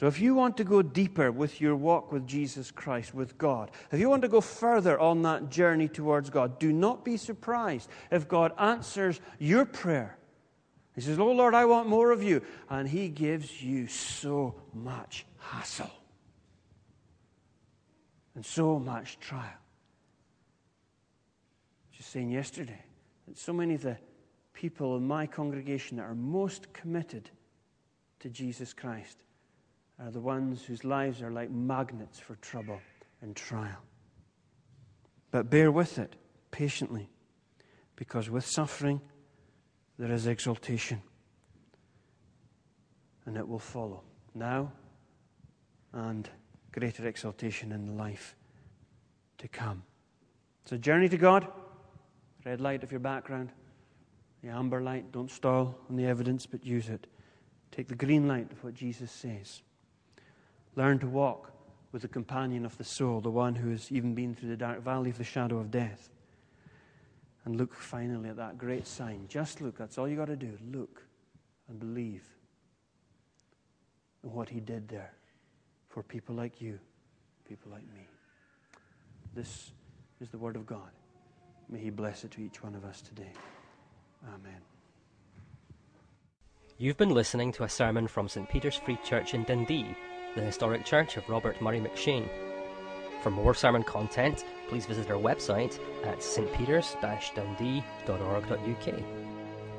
So, 0.00 0.06
if 0.06 0.18
you 0.18 0.34
want 0.34 0.56
to 0.56 0.64
go 0.64 0.80
deeper 0.80 1.30
with 1.30 1.60
your 1.60 1.76
walk 1.76 2.10
with 2.10 2.26
Jesus 2.26 2.70
Christ, 2.70 3.12
with 3.12 3.36
God, 3.36 3.70
if 3.92 4.00
you 4.00 4.08
want 4.08 4.22
to 4.22 4.28
go 4.28 4.40
further 4.40 4.98
on 4.98 5.20
that 5.24 5.50
journey 5.50 5.88
towards 5.88 6.30
God, 6.30 6.58
do 6.58 6.72
not 6.72 7.04
be 7.04 7.18
surprised 7.18 7.90
if 8.10 8.26
God 8.26 8.52
answers 8.58 9.20
your 9.38 9.66
prayer. 9.66 10.16
He 10.94 11.02
says, 11.02 11.18
Oh 11.18 11.30
Lord, 11.30 11.52
I 11.52 11.66
want 11.66 11.86
more 11.86 12.12
of 12.12 12.22
you. 12.22 12.40
And 12.70 12.88
He 12.88 13.10
gives 13.10 13.62
you 13.62 13.88
so 13.88 14.54
much 14.72 15.26
hassle 15.36 15.90
and 18.34 18.46
so 18.46 18.78
much 18.78 19.20
trial. 19.20 19.44
Just 21.92 22.08
saying 22.10 22.30
yesterday 22.30 22.82
that 23.28 23.38
so 23.38 23.52
many 23.52 23.74
of 23.74 23.82
the 23.82 23.98
people 24.54 24.96
in 24.96 25.06
my 25.06 25.26
congregation 25.26 25.98
that 25.98 26.04
are 26.04 26.14
most 26.14 26.72
committed 26.72 27.28
to 28.20 28.30
Jesus 28.30 28.72
Christ 28.72 29.18
are 30.02 30.10
the 30.10 30.20
ones 30.20 30.64
whose 30.64 30.84
lives 30.84 31.20
are 31.22 31.30
like 31.30 31.50
magnets 31.50 32.18
for 32.18 32.36
trouble 32.36 32.80
and 33.20 33.36
trial. 33.36 33.82
But 35.30 35.50
bear 35.50 35.70
with 35.70 35.98
it 35.98 36.16
patiently, 36.50 37.08
because 37.96 38.30
with 38.30 38.46
suffering 38.46 39.00
there 39.98 40.10
is 40.10 40.26
exaltation, 40.26 41.02
and 43.26 43.36
it 43.36 43.46
will 43.46 43.58
follow 43.58 44.02
now 44.34 44.72
and 45.92 46.28
greater 46.72 47.06
exaltation 47.06 47.72
in 47.72 47.86
the 47.86 47.92
life 47.92 48.34
to 49.38 49.48
come. 49.48 49.82
It's 50.62 50.72
a 50.72 50.78
journey 50.78 51.08
to 51.08 51.16
God. 51.16 51.46
Red 52.44 52.60
light 52.60 52.82
of 52.82 52.90
your 52.90 53.00
background, 53.00 53.50
the 54.42 54.48
amber 54.48 54.80
light, 54.80 55.12
don't 55.12 55.30
stall 55.30 55.74
on 55.90 55.96
the 55.96 56.06
evidence, 56.06 56.46
but 56.46 56.64
use 56.64 56.88
it. 56.88 57.06
Take 57.70 57.88
the 57.88 57.94
green 57.94 58.26
light 58.26 58.50
of 58.50 58.64
what 58.64 58.72
Jesus 58.72 59.12
says. 59.12 59.60
Learn 60.76 60.98
to 61.00 61.06
walk 61.06 61.52
with 61.92 62.02
the 62.02 62.08
companion 62.08 62.64
of 62.64 62.76
the 62.78 62.84
soul, 62.84 63.20
the 63.20 63.30
one 63.30 63.54
who 63.54 63.70
has 63.70 63.90
even 63.90 64.14
been 64.14 64.34
through 64.34 64.48
the 64.48 64.56
dark 64.56 64.82
valley 64.82 65.10
of 65.10 65.18
the 65.18 65.24
shadow 65.24 65.58
of 65.58 65.70
death. 65.70 66.10
And 67.44 67.56
look 67.56 67.74
finally 67.74 68.28
at 68.28 68.36
that 68.36 68.58
great 68.58 68.86
sign. 68.86 69.26
Just 69.28 69.60
look. 69.60 69.76
That's 69.76 69.98
all 69.98 70.08
you 70.08 70.16
got 70.16 70.26
to 70.26 70.36
do. 70.36 70.56
Look 70.70 71.02
and 71.68 71.80
believe 71.80 72.22
in 74.22 74.32
what 74.32 74.48
he 74.48 74.60
did 74.60 74.88
there 74.88 75.12
for 75.88 76.02
people 76.02 76.34
like 76.34 76.60
you, 76.60 76.78
people 77.48 77.70
like 77.72 77.82
me. 77.94 78.06
This 79.34 79.72
is 80.20 80.28
the 80.28 80.38
Word 80.38 80.56
of 80.56 80.66
God. 80.66 80.90
May 81.68 81.78
He 81.78 81.90
bless 81.90 82.24
it 82.24 82.30
to 82.32 82.42
each 82.42 82.62
one 82.62 82.74
of 82.74 82.84
us 82.84 83.00
today. 83.00 83.32
Amen. 84.28 84.60
You've 86.78 86.96
been 86.96 87.10
listening 87.10 87.52
to 87.52 87.64
a 87.64 87.68
sermon 87.68 88.08
from 88.08 88.28
St 88.28 88.48
Peter's 88.48 88.76
Free 88.76 88.98
Church 89.04 89.34
in 89.34 89.44
Dundee, 89.44 89.94
the 90.34 90.42
historic 90.42 90.84
church 90.84 91.16
of 91.16 91.28
Robert 91.28 91.60
Murray 91.60 91.80
M'Cheyne. 91.80 92.28
For 93.22 93.30
more 93.30 93.54
sermon 93.54 93.82
content, 93.82 94.44
please 94.68 94.86
visit 94.86 95.10
our 95.10 95.18
website 95.18 95.80
at 96.04 96.20
stpeters-dundee.org.uk. 96.20 99.02